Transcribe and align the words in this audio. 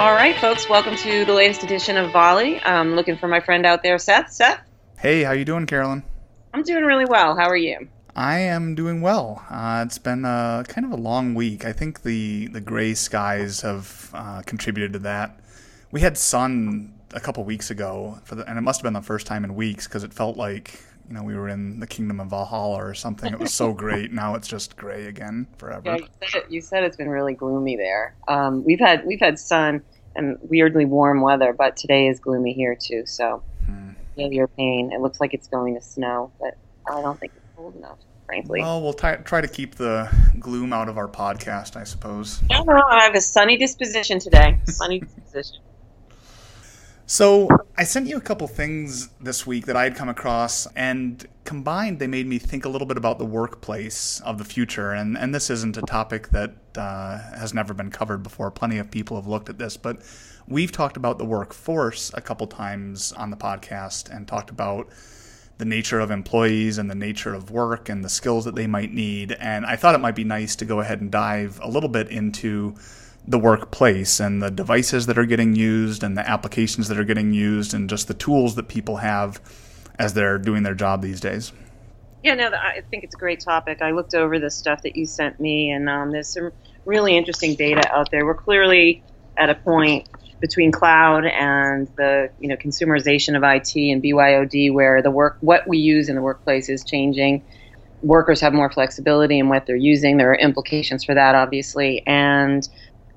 All 0.00 0.14
right, 0.14 0.34
folks, 0.36 0.66
welcome 0.66 0.96
to 0.96 1.26
the 1.26 1.34
latest 1.34 1.62
edition 1.62 1.98
of 1.98 2.10
Volley. 2.10 2.58
I'm 2.62 2.94
looking 2.94 3.18
for 3.18 3.28
my 3.28 3.38
friend 3.38 3.66
out 3.66 3.82
there, 3.82 3.98
Seth. 3.98 4.32
Seth? 4.32 4.58
Hey, 4.98 5.24
how 5.24 5.32
you 5.32 5.44
doing, 5.44 5.66
Carolyn? 5.66 6.02
I'm 6.54 6.62
doing 6.62 6.84
really 6.84 7.04
well. 7.04 7.36
How 7.36 7.46
are 7.50 7.56
you? 7.56 7.86
I 8.16 8.38
am 8.38 8.74
doing 8.74 9.02
well. 9.02 9.44
Uh, 9.50 9.84
it's 9.86 9.98
been 9.98 10.24
a, 10.24 10.64
kind 10.66 10.86
of 10.86 10.92
a 10.92 10.96
long 10.96 11.34
week. 11.34 11.66
I 11.66 11.74
think 11.74 12.00
the, 12.00 12.46
the 12.46 12.62
gray 12.62 12.94
skies 12.94 13.60
have 13.60 14.10
uh, 14.14 14.40
contributed 14.46 14.94
to 14.94 15.00
that. 15.00 15.38
We 15.90 16.00
had 16.00 16.16
sun 16.16 16.94
a 17.12 17.20
couple 17.20 17.44
weeks 17.44 17.70
ago, 17.70 18.20
the, 18.30 18.48
and 18.48 18.56
it 18.56 18.62
must 18.62 18.80
have 18.80 18.84
been 18.84 18.94
the 18.94 19.02
first 19.02 19.26
time 19.26 19.44
in 19.44 19.54
weeks 19.54 19.86
because 19.86 20.02
it 20.02 20.14
felt 20.14 20.38
like 20.38 20.82
you 21.10 21.16
know 21.16 21.22
we 21.24 21.34
were 21.34 21.48
in 21.48 21.80
the 21.80 21.86
kingdom 21.86 22.20
of 22.20 22.28
Valhalla 22.28 22.76
or 22.76 22.94
something. 22.94 23.32
It 23.32 23.38
was 23.38 23.52
so 23.52 23.72
great. 23.84 24.12
Now 24.12 24.36
it's 24.36 24.46
just 24.46 24.76
gray 24.76 25.06
again 25.06 25.48
forever. 25.58 25.82
Yeah, 25.84 25.96
you 25.96 26.06
said, 26.20 26.42
it, 26.42 26.50
you 26.50 26.60
said 26.60 26.84
it's 26.84 26.96
been 26.96 27.08
really 27.08 27.34
gloomy 27.34 27.76
there. 27.76 28.14
Um, 28.28 28.64
we've 28.64 28.78
had 28.78 29.04
we've 29.04 29.20
had 29.20 29.38
sun 29.38 29.82
and 30.14 30.38
weirdly 30.42 30.84
warm 30.84 31.20
weather, 31.20 31.52
but 31.52 31.76
today 31.76 32.06
is 32.06 32.20
gloomy 32.20 32.52
here 32.52 32.76
too. 32.76 33.02
So 33.06 33.42
hmm. 33.66 33.90
feel 34.14 34.32
your 34.32 34.46
pain. 34.46 34.92
It 34.92 35.00
looks 35.00 35.20
like 35.20 35.34
it's 35.34 35.48
going 35.48 35.74
to 35.74 35.82
snow, 35.82 36.30
but 36.40 36.56
I 36.88 37.02
don't 37.02 37.18
think 37.18 37.32
it's 37.36 37.56
cold 37.56 37.74
enough. 37.74 37.98
Frankly. 38.26 38.60
Well, 38.60 38.80
we'll 38.80 38.92
t- 38.92 39.08
try 39.24 39.40
to 39.40 39.48
keep 39.48 39.74
the 39.74 40.08
gloom 40.38 40.72
out 40.72 40.88
of 40.88 40.96
our 40.96 41.08
podcast, 41.08 41.74
I 41.74 41.82
suppose. 41.82 42.40
No, 42.48 42.62
no, 42.62 42.80
I 42.88 43.02
have 43.02 43.16
a 43.16 43.20
sunny 43.20 43.56
disposition 43.56 44.20
today. 44.20 44.60
Sunny 44.66 45.00
disposition. 45.00 45.60
So 47.10 47.48
I 47.76 47.82
sent 47.82 48.06
you 48.06 48.16
a 48.18 48.20
couple 48.20 48.46
things 48.46 49.08
this 49.20 49.44
week 49.44 49.66
that 49.66 49.74
I 49.74 49.82
had 49.82 49.96
come 49.96 50.08
across, 50.08 50.68
and 50.76 51.26
combined, 51.42 51.98
they 51.98 52.06
made 52.06 52.28
me 52.28 52.38
think 52.38 52.64
a 52.64 52.68
little 52.68 52.86
bit 52.86 52.96
about 52.96 53.18
the 53.18 53.24
workplace 53.24 54.20
of 54.20 54.38
the 54.38 54.44
future. 54.44 54.92
And 54.92 55.18
and 55.18 55.34
this 55.34 55.50
isn't 55.50 55.76
a 55.76 55.82
topic 55.82 56.28
that 56.28 56.54
uh, 56.76 57.18
has 57.36 57.52
never 57.52 57.74
been 57.74 57.90
covered 57.90 58.22
before. 58.22 58.52
Plenty 58.52 58.78
of 58.78 58.92
people 58.92 59.16
have 59.16 59.26
looked 59.26 59.48
at 59.48 59.58
this, 59.58 59.76
but 59.76 60.02
we've 60.46 60.70
talked 60.70 60.96
about 60.96 61.18
the 61.18 61.24
workforce 61.24 62.12
a 62.14 62.20
couple 62.20 62.46
times 62.46 63.10
on 63.14 63.30
the 63.30 63.36
podcast 63.36 64.08
and 64.08 64.28
talked 64.28 64.50
about 64.50 64.88
the 65.58 65.64
nature 65.64 65.98
of 65.98 66.12
employees 66.12 66.78
and 66.78 66.88
the 66.88 66.94
nature 66.94 67.34
of 67.34 67.50
work 67.50 67.88
and 67.88 68.04
the 68.04 68.08
skills 68.08 68.44
that 68.44 68.54
they 68.54 68.68
might 68.68 68.92
need. 68.92 69.32
And 69.32 69.66
I 69.66 69.74
thought 69.74 69.96
it 69.96 70.00
might 70.00 70.14
be 70.14 70.22
nice 70.22 70.54
to 70.54 70.64
go 70.64 70.78
ahead 70.78 71.00
and 71.00 71.10
dive 71.10 71.58
a 71.60 71.68
little 71.68 71.88
bit 71.88 72.08
into 72.08 72.76
the 73.26 73.38
workplace 73.38 74.18
and 74.18 74.42
the 74.42 74.50
devices 74.50 75.06
that 75.06 75.18
are 75.18 75.26
getting 75.26 75.54
used 75.54 76.02
and 76.02 76.16
the 76.16 76.28
applications 76.28 76.88
that 76.88 76.98
are 76.98 77.04
getting 77.04 77.32
used 77.32 77.74
and 77.74 77.88
just 77.88 78.08
the 78.08 78.14
tools 78.14 78.54
that 78.54 78.68
people 78.68 78.96
have 78.98 79.40
as 79.98 80.14
they're 80.14 80.38
doing 80.38 80.62
their 80.62 80.74
job 80.74 81.02
these 81.02 81.20
days. 81.20 81.52
Yeah, 82.22 82.34
no, 82.34 82.48
I 82.48 82.82
think 82.90 83.04
it's 83.04 83.14
a 83.14 83.18
great 83.18 83.40
topic. 83.40 83.80
I 83.80 83.92
looked 83.92 84.14
over 84.14 84.38
the 84.38 84.50
stuff 84.50 84.82
that 84.82 84.94
you 84.94 85.06
sent 85.06 85.40
me, 85.40 85.70
and 85.70 85.88
um, 85.88 86.10
there's 86.10 86.28
some 86.28 86.52
really 86.84 87.16
interesting 87.16 87.54
data 87.54 87.90
out 87.94 88.10
there. 88.10 88.26
We're 88.26 88.34
clearly 88.34 89.02
at 89.38 89.48
a 89.48 89.54
point 89.54 90.08
between 90.40 90.72
cloud 90.72 91.24
and 91.26 91.86
the 91.96 92.30
you 92.40 92.48
know 92.48 92.56
consumerization 92.56 93.36
of 93.36 93.42
IT 93.42 93.74
and 93.76 94.02
BYOD, 94.02 94.72
where 94.72 95.00
the 95.02 95.10
work 95.10 95.38
what 95.40 95.66
we 95.66 95.78
use 95.78 96.08
in 96.08 96.14
the 96.14 96.22
workplace 96.22 96.68
is 96.68 96.84
changing. 96.84 97.42
Workers 98.02 98.40
have 98.40 98.52
more 98.54 98.70
flexibility 98.70 99.38
in 99.38 99.48
what 99.48 99.66
they're 99.66 99.76
using. 99.76 100.16
There 100.16 100.30
are 100.30 100.38
implications 100.38 101.04
for 101.04 101.14
that, 101.14 101.34
obviously, 101.34 102.02
and 102.06 102.66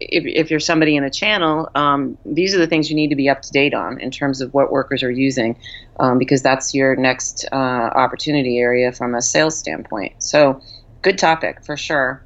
if, 0.09 0.23
if 0.25 0.51
you're 0.51 0.59
somebody 0.59 0.95
in 0.95 1.03
a 1.03 1.09
channel, 1.09 1.69
um, 1.75 2.17
these 2.25 2.53
are 2.55 2.57
the 2.57 2.67
things 2.67 2.89
you 2.89 2.95
need 2.95 3.09
to 3.09 3.15
be 3.15 3.29
up 3.29 3.41
to 3.41 3.51
date 3.51 3.73
on 3.73 3.99
in 3.99 4.11
terms 4.11 4.41
of 4.41 4.53
what 4.53 4.71
workers 4.71 5.03
are 5.03 5.11
using, 5.11 5.57
um, 5.99 6.17
because 6.17 6.41
that's 6.41 6.73
your 6.73 6.95
next 6.95 7.45
uh, 7.51 7.55
opportunity 7.55 8.59
area 8.59 8.91
from 8.91 9.15
a 9.15 9.21
sales 9.21 9.57
standpoint. 9.57 10.21
So, 10.21 10.61
good 11.01 11.17
topic 11.17 11.63
for 11.63 11.77
sure. 11.77 12.23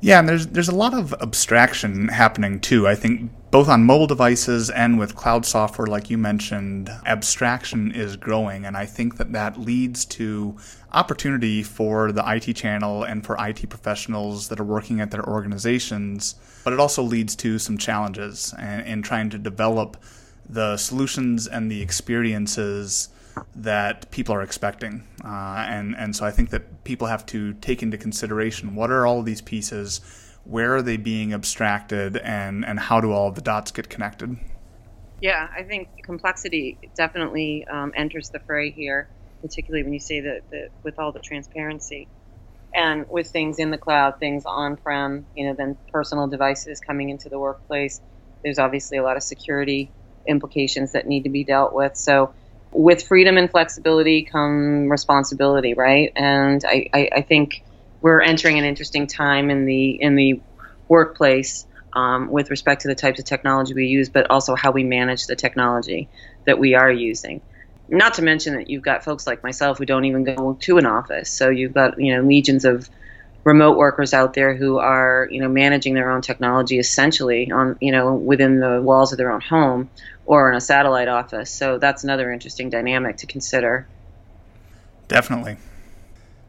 Yeah, 0.00 0.18
and 0.18 0.28
there's 0.28 0.46
there's 0.48 0.68
a 0.68 0.74
lot 0.74 0.92
of 0.92 1.14
abstraction 1.14 2.08
happening 2.08 2.60
too. 2.60 2.86
I 2.86 2.94
think 2.94 3.30
both 3.50 3.68
on 3.68 3.84
mobile 3.84 4.06
devices 4.06 4.68
and 4.68 4.98
with 4.98 5.16
cloud 5.16 5.46
software, 5.46 5.86
like 5.86 6.10
you 6.10 6.18
mentioned, 6.18 6.90
abstraction 7.06 7.90
is 7.92 8.16
growing, 8.16 8.66
and 8.66 8.76
I 8.76 8.84
think 8.84 9.16
that 9.16 9.32
that 9.32 9.58
leads 9.58 10.04
to 10.06 10.56
opportunity 10.92 11.62
for 11.62 12.12
the 12.12 12.22
IT 12.26 12.52
channel 12.54 13.04
and 13.04 13.24
for 13.24 13.36
IT 13.38 13.68
professionals 13.70 14.48
that 14.48 14.60
are 14.60 14.64
working 14.64 15.00
at 15.00 15.10
their 15.10 15.26
organizations. 15.26 16.34
But 16.66 16.72
it 16.72 16.80
also 16.80 17.04
leads 17.04 17.36
to 17.36 17.60
some 17.60 17.78
challenges 17.78 18.52
in, 18.58 18.80
in 18.80 19.02
trying 19.02 19.30
to 19.30 19.38
develop 19.38 19.96
the 20.48 20.76
solutions 20.76 21.46
and 21.46 21.70
the 21.70 21.80
experiences 21.80 23.08
that 23.54 24.10
people 24.10 24.34
are 24.34 24.42
expecting. 24.42 25.06
Uh, 25.24 25.64
and, 25.68 25.94
and 25.94 26.16
so 26.16 26.26
I 26.26 26.32
think 26.32 26.50
that 26.50 26.82
people 26.82 27.06
have 27.06 27.24
to 27.26 27.52
take 27.52 27.84
into 27.84 27.96
consideration 27.96 28.74
what 28.74 28.90
are 28.90 29.06
all 29.06 29.22
these 29.22 29.40
pieces, 29.40 30.00
where 30.42 30.74
are 30.74 30.82
they 30.82 30.96
being 30.96 31.32
abstracted, 31.32 32.16
and, 32.16 32.64
and 32.64 32.80
how 32.80 33.00
do 33.00 33.12
all 33.12 33.30
the 33.30 33.40
dots 33.40 33.70
get 33.70 33.88
connected? 33.88 34.36
Yeah, 35.20 35.48
I 35.56 35.62
think 35.62 36.02
complexity 36.02 36.78
definitely 36.96 37.64
um, 37.70 37.92
enters 37.94 38.30
the 38.30 38.40
fray 38.40 38.72
here, 38.72 39.06
particularly 39.40 39.84
when 39.84 39.92
you 39.92 40.00
say 40.00 40.18
that, 40.18 40.50
that 40.50 40.70
with 40.82 40.98
all 40.98 41.12
the 41.12 41.20
transparency 41.20 42.08
and 42.76 43.06
with 43.08 43.28
things 43.28 43.58
in 43.58 43.70
the 43.70 43.78
cloud, 43.78 44.14
things 44.20 44.44
on 44.46 44.76
prem, 44.76 45.26
you 45.34 45.46
know, 45.46 45.54
then 45.56 45.78
personal 45.92 46.28
devices 46.28 46.80
coming 46.80 47.10
into 47.10 47.28
the 47.30 47.38
workplace. 47.38 48.00
There's 48.44 48.58
obviously 48.58 48.98
a 48.98 49.02
lot 49.02 49.16
of 49.16 49.22
security 49.22 49.92
implications 50.28 50.92
that 50.92 51.06
need 51.06 51.24
to 51.24 51.30
be 51.30 51.44
dealt 51.44 51.74
with. 51.74 51.96
So 51.96 52.34
with 52.72 53.02
freedom 53.02 53.38
and 53.38 53.50
flexibility 53.50 54.24
come 54.30 54.90
responsibility, 54.90 55.74
right? 55.74 56.12
And 56.16 56.62
I, 56.66 56.86
I, 56.92 57.08
I 57.16 57.22
think 57.22 57.64
we're 58.02 58.20
entering 58.20 58.58
an 58.58 58.64
interesting 58.64 59.06
time 59.06 59.50
in 59.50 59.64
the 59.64 59.90
in 60.00 60.14
the 60.14 60.42
workplace 60.88 61.66
um, 61.94 62.30
with 62.30 62.50
respect 62.50 62.82
to 62.82 62.88
the 62.88 62.94
types 62.94 63.18
of 63.18 63.24
technology 63.24 63.74
we 63.74 63.86
use, 63.86 64.10
but 64.10 64.30
also 64.30 64.54
how 64.54 64.70
we 64.70 64.84
manage 64.84 65.26
the 65.26 65.36
technology 65.36 66.10
that 66.44 66.58
we 66.58 66.74
are 66.74 66.92
using. 66.92 67.40
Not 67.88 68.14
to 68.14 68.22
mention 68.22 68.54
that 68.54 68.68
you've 68.68 68.82
got 68.82 69.04
folks 69.04 69.26
like 69.26 69.42
myself 69.42 69.78
who 69.78 69.86
don't 69.86 70.04
even 70.04 70.24
go 70.24 70.56
to 70.60 70.78
an 70.78 70.86
office, 70.86 71.30
so 71.30 71.50
you've 71.50 71.74
got 71.74 72.00
you 72.00 72.14
know 72.14 72.22
legions 72.22 72.64
of 72.64 72.88
remote 73.44 73.76
workers 73.76 74.12
out 74.12 74.34
there 74.34 74.56
who 74.56 74.78
are 74.78 75.28
you 75.30 75.40
know 75.40 75.48
managing 75.48 75.94
their 75.94 76.10
own 76.10 76.20
technology 76.20 76.80
essentially 76.80 77.50
on 77.52 77.76
you 77.80 77.92
know 77.92 78.14
within 78.14 78.58
the 78.58 78.82
walls 78.82 79.12
of 79.12 79.18
their 79.18 79.30
own 79.30 79.40
home 79.40 79.88
or 80.26 80.50
in 80.50 80.56
a 80.56 80.60
satellite 80.60 81.08
office. 81.08 81.50
So 81.50 81.78
that's 81.78 82.02
another 82.02 82.32
interesting 82.32 82.70
dynamic 82.70 83.18
to 83.18 83.26
consider. 83.26 83.86
Definitely. 85.08 85.56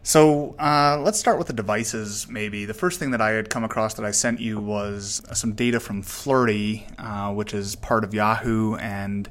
So 0.01 0.55
uh, 0.57 0.99
let's 1.03 1.19
start 1.19 1.37
with 1.37 1.47
the 1.47 1.53
devices, 1.53 2.27
maybe. 2.29 2.65
The 2.65 2.73
first 2.73 2.97
thing 2.97 3.11
that 3.11 3.21
I 3.21 3.31
had 3.31 3.49
come 3.49 3.63
across 3.63 3.93
that 3.95 4.05
I 4.05 4.11
sent 4.11 4.39
you 4.39 4.57
was 4.59 5.21
some 5.33 5.53
data 5.53 5.79
from 5.79 6.01
Flurry, 6.01 6.87
uh, 6.97 7.33
which 7.33 7.53
is 7.53 7.75
part 7.75 8.03
of 8.03 8.13
Yahoo. 8.13 8.75
And 8.75 9.29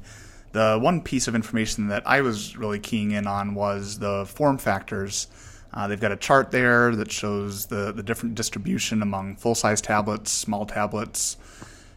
the 0.57 0.79
one 0.81 1.01
piece 1.01 1.27
of 1.27 1.35
information 1.35 1.87
that 1.87 2.03
I 2.05 2.21
was 2.21 2.57
really 2.57 2.79
keying 2.79 3.11
in 3.11 3.27
on 3.27 3.55
was 3.55 3.99
the 3.99 4.25
form 4.25 4.57
factors 4.57 5.27
uh, 5.73 5.87
they've 5.87 5.99
got 5.99 6.11
a 6.11 6.17
chart 6.17 6.51
there 6.51 6.95
that 6.95 7.11
shows 7.11 7.67
the, 7.67 7.91
the 7.91 8.03
different 8.03 8.35
distribution 8.35 9.01
among 9.01 9.35
full 9.35 9.55
size 9.55 9.81
tablets, 9.81 10.31
small 10.31 10.65
tablets, 10.65 11.37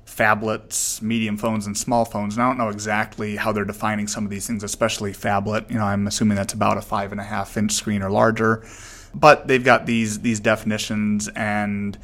phablets, 0.07 1.01
medium 1.01 1.37
phones, 1.37 1.67
and 1.67 1.77
small 1.77 2.05
phones. 2.05 2.35
And 2.35 2.43
I 2.43 2.49
don't 2.49 2.59
know 2.59 2.69
exactly 2.69 3.37
how 3.37 3.53
they're 3.53 3.65
defining 3.65 4.07
some 4.07 4.25
of 4.25 4.31
these 4.31 4.47
things, 4.47 4.65
especially 4.65 5.13
phablet. 5.13 5.71
You 5.71 5.79
know, 5.79 5.85
I'm 5.85 6.07
assuming 6.07 6.37
that's 6.37 6.53
about 6.53 6.79
a 6.79 6.83
five 6.83 7.13
and 7.13 7.21
a 7.21 7.25
half 7.25 7.57
inch 7.57 7.73
screen 7.73 8.03
or 8.03 8.11
larger. 8.11 8.67
But 9.15 9.49
they've 9.49 9.65
got 9.65 9.87
these 9.87 10.21
these 10.21 10.41
definitions, 10.41 11.29
and 11.29 11.99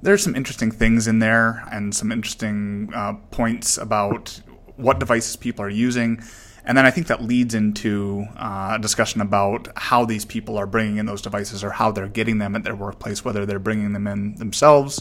there's 0.00 0.22
some 0.22 0.34
interesting 0.34 0.70
things 0.70 1.06
in 1.06 1.18
there, 1.18 1.66
and 1.70 1.94
some 1.94 2.12
interesting 2.12 2.90
uh, 2.94 3.14
points 3.30 3.76
about 3.76 4.40
what 4.76 4.98
devices 4.98 5.36
people 5.36 5.64
are 5.64 5.70
using. 5.70 6.22
And 6.64 6.76
then 6.76 6.84
I 6.84 6.90
think 6.90 7.06
that 7.06 7.22
leads 7.22 7.54
into 7.54 8.26
uh, 8.36 8.72
a 8.74 8.78
discussion 8.80 9.20
about 9.20 9.68
how 9.76 10.04
these 10.04 10.24
people 10.24 10.58
are 10.58 10.66
bringing 10.66 10.96
in 10.96 11.06
those 11.06 11.22
devices 11.22 11.62
or 11.62 11.70
how 11.70 11.92
they're 11.92 12.08
getting 12.08 12.38
them 12.38 12.56
at 12.56 12.64
their 12.64 12.74
workplace, 12.74 13.24
whether 13.24 13.46
they're 13.46 13.60
bringing 13.60 13.92
them 13.92 14.06
in 14.06 14.34
themselves 14.34 15.00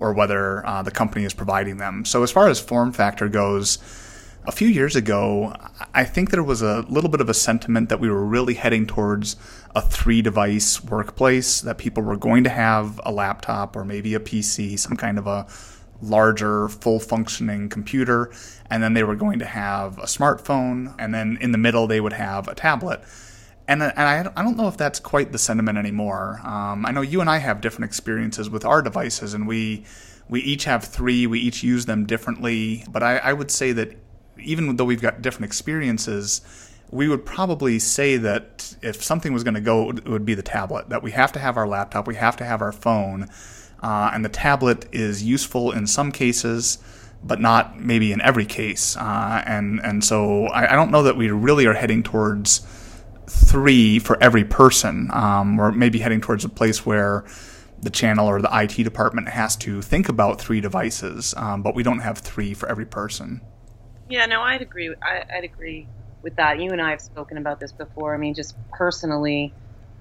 or 0.00 0.12
whether 0.12 0.66
uh, 0.66 0.82
the 0.82 0.90
company 0.90 1.24
is 1.24 1.32
providing 1.32 1.76
them. 1.76 2.04
So, 2.04 2.24
as 2.24 2.32
far 2.32 2.48
as 2.48 2.58
form 2.58 2.92
factor 2.92 3.28
goes, 3.28 3.78
a 4.46 4.52
few 4.52 4.68
years 4.68 4.94
ago, 4.94 5.54
I 5.94 6.04
think 6.04 6.30
there 6.30 6.42
was 6.42 6.60
a 6.60 6.80
little 6.88 7.08
bit 7.08 7.20
of 7.20 7.28
a 7.28 7.34
sentiment 7.34 7.88
that 7.88 8.00
we 8.00 8.10
were 8.10 8.24
really 8.24 8.54
heading 8.54 8.86
towards 8.86 9.36
a 9.74 9.80
three 9.80 10.20
device 10.20 10.84
workplace, 10.84 11.62
that 11.62 11.78
people 11.78 12.02
were 12.02 12.16
going 12.16 12.44
to 12.44 12.50
have 12.50 13.00
a 13.04 13.12
laptop 13.12 13.74
or 13.74 13.84
maybe 13.84 14.14
a 14.14 14.20
PC, 14.20 14.78
some 14.78 14.96
kind 14.96 15.18
of 15.18 15.26
a 15.26 15.46
larger, 16.02 16.68
full 16.68 17.00
functioning 17.00 17.68
computer, 17.68 18.32
and 18.70 18.82
then 18.82 18.94
they 18.94 19.04
were 19.04 19.16
going 19.16 19.38
to 19.38 19.46
have 19.46 19.98
a 19.98 20.06
smartphone, 20.06 20.94
and 20.98 21.14
then 21.14 21.38
in 21.40 21.52
the 21.52 21.58
middle 21.58 21.86
they 21.86 22.00
would 22.00 22.12
have 22.12 22.48
a 22.48 22.54
tablet. 22.54 23.02
And, 23.66 23.82
and 23.82 23.98
I, 23.98 24.20
I 24.36 24.42
don't 24.42 24.56
know 24.56 24.68
if 24.68 24.76
that's 24.76 25.00
quite 25.00 25.32
the 25.32 25.38
sentiment 25.38 25.78
anymore. 25.78 26.40
Um, 26.44 26.84
I 26.84 26.90
know 26.90 27.00
you 27.00 27.20
and 27.20 27.30
I 27.30 27.38
have 27.38 27.60
different 27.60 27.86
experiences 27.86 28.50
with 28.50 28.64
our 28.64 28.82
devices, 28.82 29.34
and 29.34 29.48
we 29.48 29.84
we 30.28 30.40
each 30.40 30.64
have 30.64 30.84
three. 30.84 31.26
We 31.26 31.40
each 31.40 31.62
use 31.62 31.86
them 31.86 32.06
differently. 32.06 32.84
But 32.90 33.02
I, 33.02 33.18
I 33.18 33.32
would 33.32 33.50
say 33.50 33.72
that 33.72 33.96
even 34.38 34.76
though 34.76 34.84
we've 34.84 35.02
got 35.02 35.22
different 35.22 35.46
experiences, 35.46 36.40
we 36.90 37.08
would 37.08 37.24
probably 37.24 37.78
say 37.78 38.16
that 38.18 38.76
if 38.82 39.02
something 39.02 39.32
was 39.32 39.44
going 39.44 39.54
to 39.54 39.60
go, 39.60 39.90
it 39.90 40.08
would 40.08 40.24
be 40.24 40.34
the 40.34 40.42
tablet. 40.42 40.88
That 40.90 41.02
we 41.02 41.12
have 41.12 41.32
to 41.32 41.38
have 41.38 41.56
our 41.56 41.66
laptop, 41.66 42.06
we 42.06 42.16
have 42.16 42.36
to 42.36 42.44
have 42.44 42.62
our 42.62 42.72
phone, 42.72 43.28
uh, 43.84 44.10
and 44.14 44.24
the 44.24 44.30
tablet 44.30 44.86
is 44.92 45.22
useful 45.22 45.70
in 45.70 45.86
some 45.86 46.10
cases, 46.10 46.78
but 47.22 47.38
not 47.38 47.78
maybe 47.78 48.12
in 48.12 48.20
every 48.22 48.46
case. 48.46 48.96
Uh, 48.96 49.42
and 49.46 49.78
and 49.84 50.02
so 50.02 50.46
I, 50.46 50.72
I, 50.72 50.74
don't 50.74 50.90
know 50.90 51.02
that 51.02 51.18
we 51.18 51.30
really 51.30 51.66
are 51.66 51.74
heading 51.74 52.02
towards 52.02 52.66
three 53.26 53.98
for 53.98 54.16
every 54.22 54.42
person. 54.42 55.10
Um, 55.12 55.60
or 55.60 55.70
maybe 55.70 55.98
heading 55.98 56.22
towards 56.22 56.46
a 56.46 56.48
place 56.48 56.86
where 56.86 57.26
the 57.82 57.90
channel 57.90 58.26
or 58.26 58.40
the 58.40 58.48
IT 58.50 58.82
department 58.82 59.28
has 59.28 59.54
to 59.56 59.82
think 59.82 60.08
about 60.08 60.40
three 60.40 60.62
devices, 60.62 61.34
um, 61.36 61.62
but 61.62 61.74
we 61.74 61.82
don't 61.82 61.98
have 61.98 62.16
three 62.16 62.54
for 62.54 62.66
every 62.70 62.86
person. 62.86 63.42
Yeah, 64.08 64.24
no, 64.24 64.40
I'd 64.40 64.62
agree. 64.62 64.94
I, 65.02 65.24
I'd 65.36 65.44
agree 65.44 65.86
with 66.22 66.36
that. 66.36 66.58
You 66.58 66.70
and 66.70 66.80
I 66.80 66.88
have 66.88 67.02
spoken 67.02 67.36
about 67.36 67.60
this 67.60 67.72
before. 67.72 68.14
I 68.14 68.16
mean, 68.16 68.32
just 68.32 68.56
personally, 68.72 69.52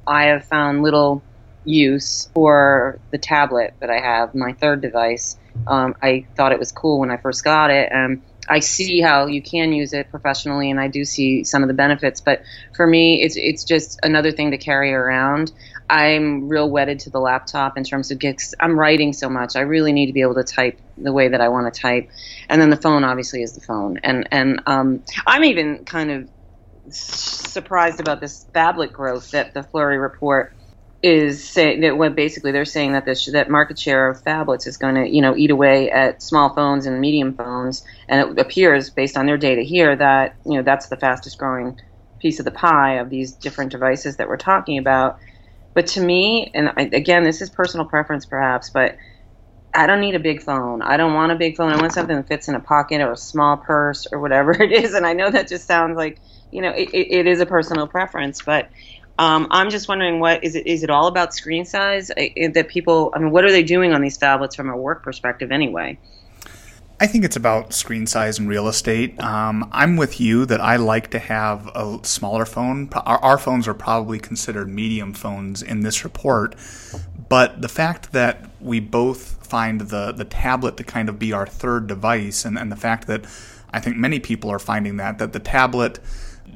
I 0.07 0.25
have 0.25 0.45
found 0.45 0.83
little 0.83 1.21
use 1.65 2.29
for 2.33 2.99
the 3.11 3.17
tablet 3.17 3.73
that 3.79 3.89
I 3.89 3.99
have, 3.99 4.35
my 4.35 4.53
third 4.53 4.81
device. 4.81 5.37
Um, 5.67 5.95
I 6.01 6.25
thought 6.35 6.51
it 6.51 6.59
was 6.59 6.71
cool 6.71 6.99
when 6.99 7.11
I 7.11 7.17
first 7.17 7.43
got 7.43 7.69
it, 7.69 7.89
and 7.91 8.21
I 8.49 8.59
see 8.59 8.99
how 8.99 9.27
you 9.27 9.41
can 9.41 9.71
use 9.71 9.93
it 9.93 10.09
professionally, 10.09 10.69
and 10.69 10.79
I 10.79 10.87
do 10.87 11.05
see 11.05 11.43
some 11.43 11.61
of 11.61 11.67
the 11.67 11.73
benefits. 11.73 12.21
But 12.21 12.43
for 12.75 12.85
me, 12.85 13.21
it's 13.21 13.35
it's 13.37 13.63
just 13.63 13.99
another 14.03 14.31
thing 14.31 14.51
to 14.51 14.57
carry 14.57 14.93
around. 14.93 15.51
I'm 15.89 16.49
real 16.49 16.69
wedded 16.69 16.99
to 17.01 17.09
the 17.09 17.19
laptop 17.19 17.77
in 17.77 17.83
terms 17.83 18.11
of 18.11 18.19
gigs. 18.19 18.55
I'm 18.59 18.77
writing 18.77 19.13
so 19.13 19.29
much. 19.29 19.55
I 19.55 19.61
really 19.61 19.93
need 19.93 20.07
to 20.07 20.13
be 20.13 20.21
able 20.21 20.35
to 20.35 20.43
type 20.43 20.79
the 20.97 21.13
way 21.13 21.27
that 21.29 21.41
I 21.41 21.49
want 21.49 21.73
to 21.73 21.79
type, 21.79 22.09
and 22.49 22.61
then 22.61 22.69
the 22.69 22.77
phone 22.77 23.03
obviously 23.03 23.43
is 23.43 23.53
the 23.53 23.61
phone. 23.61 23.99
And 24.03 24.27
and 24.31 24.61
um, 24.65 25.03
I'm 25.25 25.43
even 25.43 25.85
kind 25.85 26.11
of 26.11 26.29
surprised 26.89 27.99
about 27.99 28.19
this 28.19 28.45
phablet 28.53 28.91
growth 28.91 29.31
that 29.31 29.53
the 29.53 29.63
Flurry 29.63 29.97
report 29.97 30.53
is 31.03 31.47
saying 31.47 31.81
that 31.81 31.97
what 31.97 32.15
basically 32.15 32.53
they're 32.53 32.63
saying 32.63 32.93
that 32.93 33.05
this 33.05 33.25
that 33.33 33.49
market 33.49 33.77
share 33.77 34.07
of 34.07 34.23
phablets 34.23 34.65
is 34.65 34.77
going 34.77 34.95
to 34.95 35.07
you 35.07 35.21
know 35.21 35.35
eat 35.35 35.51
away 35.51 35.91
at 35.91 36.23
small 36.23 36.53
phones 36.55 36.85
and 36.85 36.99
medium 37.01 37.35
phones, 37.35 37.83
and 38.07 38.31
it 38.31 38.39
appears 38.39 38.89
based 38.89 39.17
on 39.17 39.25
their 39.25 39.37
data 39.37 39.61
here 39.61 39.95
that 39.97 40.37
you 40.45 40.53
know 40.53 40.63
that's 40.63 40.87
the 40.87 40.97
fastest 40.97 41.37
growing 41.37 41.77
piece 42.19 42.39
of 42.39 42.45
the 42.45 42.51
pie 42.51 42.93
of 42.93 43.09
these 43.09 43.33
different 43.33 43.71
devices 43.71 44.15
that 44.15 44.29
we're 44.29 44.37
talking 44.37 44.77
about. 44.77 45.17
But 45.73 45.87
to 45.87 46.01
me, 46.01 46.49
and 46.53 46.69
I, 46.77 46.83
again, 46.93 47.23
this 47.23 47.41
is 47.41 47.49
personal 47.49 47.85
preference 47.85 48.25
perhaps, 48.25 48.69
but 48.69 48.97
I 49.73 49.87
don't 49.87 50.01
need 50.01 50.15
a 50.15 50.19
big 50.19 50.41
phone. 50.41 50.81
I 50.81 50.97
don't 50.97 51.13
want 51.15 51.31
a 51.31 51.35
big 51.35 51.57
phone. 51.57 51.71
I 51.73 51.81
want 51.81 51.93
something 51.93 52.15
that 52.15 52.27
fits 52.27 52.47
in 52.47 52.55
a 52.55 52.59
pocket 52.61 53.01
or 53.01 53.11
a 53.11 53.17
small 53.17 53.57
purse 53.57 54.07
or 54.11 54.19
whatever 54.19 54.51
it 54.63 54.71
is. 54.71 54.93
And 54.93 55.05
I 55.05 55.13
know 55.13 55.29
that 55.31 55.49
just 55.49 55.67
sounds 55.67 55.97
like 55.97 56.21
you 56.51 56.61
know 56.61 56.71
it, 56.71 56.89
it 56.93 57.27
is 57.27 57.41
a 57.41 57.45
personal 57.45 57.87
preference, 57.87 58.41
but 58.41 58.69
um, 59.19 59.47
I'm 59.51 59.69
just 59.69 59.87
wondering, 59.87 60.19
what 60.19 60.43
is 60.43 60.55
it? 60.55 60.65
Is 60.65 60.83
it 60.83 60.89
all 60.89 61.07
about 61.07 61.33
screen 61.33 61.65
size? 61.65 62.07
that 62.07 62.67
people, 62.67 63.11
I 63.13 63.19
mean, 63.19 63.31
what 63.31 63.45
are 63.45 63.51
they 63.51 63.63
doing 63.63 63.93
on 63.93 64.01
these 64.01 64.17
phablets 64.17 64.55
from 64.55 64.69
a 64.69 64.77
work 64.77 65.03
perspective, 65.03 65.51
anyway? 65.51 65.99
I 66.99 67.07
think 67.07 67.25
it's 67.25 67.35
about 67.35 67.73
screen 67.73 68.07
size 68.07 68.39
and 68.39 68.47
real 68.47 68.67
estate. 68.67 69.19
Um, 69.19 69.69
I'm 69.71 69.97
with 69.97 70.21
you 70.21 70.45
that 70.45 70.61
I 70.61 70.77
like 70.77 71.11
to 71.11 71.19
have 71.19 71.67
a 71.75 71.99
smaller 72.03 72.45
phone. 72.45 72.89
Our, 72.93 73.17
our, 73.17 73.37
phones 73.37 73.67
are 73.67 73.73
probably 73.73 74.19
considered 74.19 74.69
medium 74.69 75.13
phones 75.13 75.61
in 75.61 75.81
this 75.81 76.03
report, 76.03 76.55
but 77.29 77.61
the 77.61 77.67
fact 77.67 78.13
that 78.13 78.49
we 78.61 78.79
both 78.79 79.45
find 79.45 79.81
the 79.81 80.11
the 80.13 80.23
tablet 80.23 80.77
to 80.77 80.83
kind 80.83 81.09
of 81.09 81.19
be 81.19 81.33
our 81.33 81.45
third 81.45 81.87
device, 81.87 82.45
and, 82.45 82.57
and 82.57 82.71
the 82.71 82.77
fact 82.77 83.07
that 83.07 83.25
I 83.71 83.79
think 83.79 83.97
many 83.97 84.19
people 84.19 84.49
are 84.49 84.59
finding 84.59 84.97
that 84.97 85.17
that 85.17 85.33
the 85.33 85.39
tablet 85.39 85.99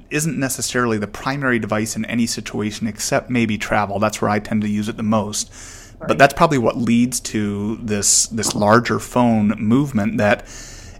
isn't 0.10 0.38
necessarily 0.38 0.98
the 0.98 1.08
primary 1.08 1.60
device 1.60 1.96
in 1.96 2.06
any 2.06 2.26
situation 2.26 2.88
except 2.88 3.30
maybe 3.30 3.58
travel. 3.58 4.00
That's 4.00 4.22
where 4.22 4.30
I 4.30 4.40
tend 4.40 4.62
to 4.62 4.70
use 4.70 4.90
it 4.90 4.98
the 4.98 5.04
most. 5.04 5.52
Right. 6.00 6.10
But 6.10 6.18
that's 6.18 6.34
probably 6.34 6.58
what 6.58 6.78
leads 6.78 7.20
to 7.22 7.78
this 7.78 8.28
this 8.28 8.56
larger 8.56 9.00
phone 9.00 9.50
movement 9.58 10.18
that 10.18 10.42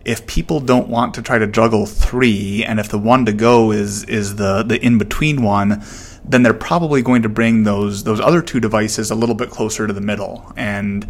if 0.06 0.26
people 0.26 0.60
don't 0.60 0.88
want 0.88 1.14
to 1.16 1.22
try 1.22 1.38
to 1.38 1.48
juggle 1.48 1.86
three 1.86 2.64
and 2.64 2.80
if 2.80 2.90
the 2.90 2.98
one 2.98 3.26
to 3.26 3.34
go 3.34 3.72
is 3.72 4.04
is 4.06 4.38
the 4.38 4.64
the 4.64 4.84
in 4.84 4.98
between 4.98 5.44
one 5.44 5.84
then 6.24 6.44
they're 6.44 6.54
probably 6.54 7.02
going 7.02 7.22
to 7.22 7.30
bring 7.30 7.64
those 7.64 8.04
those 8.06 8.20
other 8.20 8.42
two 8.42 8.60
devices 8.60 9.12
a 9.12 9.16
little 9.16 9.36
bit 9.36 9.50
closer 9.50 9.86
to 9.86 9.94
the 9.94 10.02
middle 10.02 10.52
and 10.56 11.06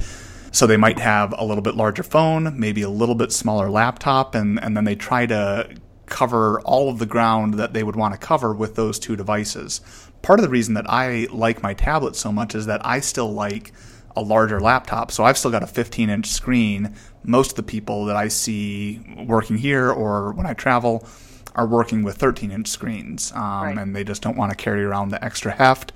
so 0.52 0.66
they 0.66 0.78
might 0.78 1.00
have 1.00 1.34
a 1.38 1.46
little 1.46 1.62
bit 1.62 1.76
larger 1.76 2.04
phone, 2.04 2.60
maybe 2.60 2.82
a 2.82 2.90
little 2.90 3.16
bit 3.16 3.32
smaller 3.32 3.70
laptop, 3.70 4.34
and, 4.34 4.60
and 4.64 4.76
then 4.76 4.86
they 4.86 4.96
try 4.96 5.26
to 5.26 5.70
cover 6.08 6.60
all 6.62 6.90
of 6.90 7.00
the 7.00 7.06
ground 7.06 7.56
that 7.56 7.74
they 7.74 7.84
would 7.84 7.96
want 7.96 8.14
to 8.14 8.18
cover 8.18 8.54
with 8.54 8.76
those 8.76 8.98
two 8.98 9.16
devices. 9.16 9.82
Part 10.22 10.40
of 10.40 10.44
the 10.44 10.50
reason 10.50 10.74
that 10.74 10.90
I 10.90 11.28
like 11.32 11.62
my 11.62 11.74
tablet 11.74 12.16
so 12.16 12.32
much 12.32 12.56
is 12.56 12.66
that 12.66 12.86
I 12.86 13.00
still 13.00 13.32
like 13.32 13.72
a 14.16 14.22
larger 14.22 14.60
laptop. 14.60 15.12
So 15.12 15.24
I've 15.24 15.38
still 15.38 15.52
got 15.52 15.64
a 15.64 15.68
15 15.68 16.10
inch 16.10 16.26
screen. 16.26 16.96
Most 17.24 17.52
of 17.52 17.56
the 17.58 17.64
people 17.64 18.06
that 18.06 18.16
I 18.16 18.30
see 18.30 19.00
working 19.26 19.58
here 19.58 19.92
or 19.92 20.32
when 20.34 20.48
I 20.48 20.54
travel 20.54 21.08
are 21.56 21.68
working 21.68 22.04
with 22.04 22.18
13 22.18 22.52
inch 22.52 22.68
screens 22.68 23.32
um, 23.34 23.42
right. 23.42 23.78
and 23.78 23.96
they 23.96 24.04
just 24.04 24.22
don't 24.22 24.38
want 24.38 24.52
to 24.52 24.56
carry 24.56 24.84
around 24.84 25.10
the 25.10 25.24
extra 25.24 25.52
heft. 25.52 25.92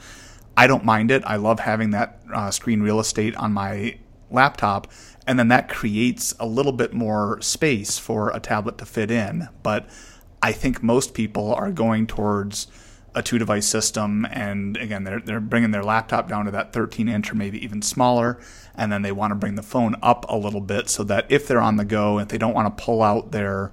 I 0.56 0.68
don't 0.68 0.86
mind 0.86 1.12
it. 1.12 1.24
I 1.26 1.38
love 1.38 1.60
having 1.60 1.92
that 1.92 2.20
uh, 2.34 2.52
screen 2.52 2.82
real 2.82 3.00
estate 3.00 3.36
on 3.36 3.54
my 3.54 3.98
laptop 4.30 4.88
and 5.28 5.38
then 5.38 5.50
that 5.50 5.70
creates 5.70 6.34
a 6.40 6.46
little 6.46 6.72
bit 6.72 6.94
more 6.94 7.40
space 7.42 7.98
for 7.98 8.32
a 8.32 8.40
tablet 8.40 8.78
to 8.80 8.86
fit 8.86 9.12
in. 9.12 9.50
But 9.64 9.88
I 10.42 10.52
think 10.52 10.82
most 10.82 11.14
people 11.14 11.54
are 11.54 11.72
going 11.72 12.08
towards 12.08 12.68
a 13.14 13.22
two 13.22 13.38
device 13.38 13.68
system 13.68 14.26
and 14.32 14.78
again 14.78 15.04
they're, 15.04 15.20
they're 15.20 15.40
bringing 15.42 15.72
their 15.72 15.84
laptop 15.84 16.30
down 16.30 16.46
to 16.46 16.52
that 16.52 16.72
13 16.72 17.10
inch 17.10 17.32
or 17.32 17.36
maybe 17.36 17.62
even 17.64 17.82
smaller 17.82 18.40
and 18.76 18.92
then 18.92 19.02
they 19.02 19.12
want 19.12 19.32
to 19.32 19.36
bring 19.36 19.56
the 19.56 19.62
phone 19.62 19.96
up 20.02 20.26
a 20.30 20.38
little 20.38 20.62
bit 20.62 20.90
so 20.90 21.04
that 21.04 21.26
if 21.30 21.48
they're 21.48 21.62
on 21.62 21.76
the 21.76 21.84
go 21.84 22.20
if 22.20 22.30
they 22.30 22.38
don't 22.38 22.54
want 22.54 22.78
to 22.78 22.84
pull 22.84 23.04
out 23.04 23.32
their 23.32 23.72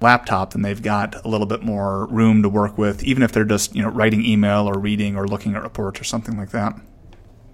laptop 0.00 0.54
then 0.54 0.62
they've 0.62 0.82
got 0.82 1.22
a 1.24 1.28
little 1.28 1.46
bit 1.46 1.62
more 1.62 2.06
room 2.06 2.42
to 2.42 2.48
work 2.48 2.78
with 2.78 3.04
even 3.04 3.22
if 3.22 3.30
they're 3.30 3.44
just 3.44 3.74
you 3.76 3.82
know 3.82 3.90
writing 3.90 4.24
email 4.24 4.66
or 4.66 4.78
reading 4.78 5.16
or 5.16 5.28
looking 5.28 5.54
at 5.54 5.62
reports 5.62 6.00
or 6.00 6.04
something 6.04 6.38
like 6.38 6.50
that 6.50 6.74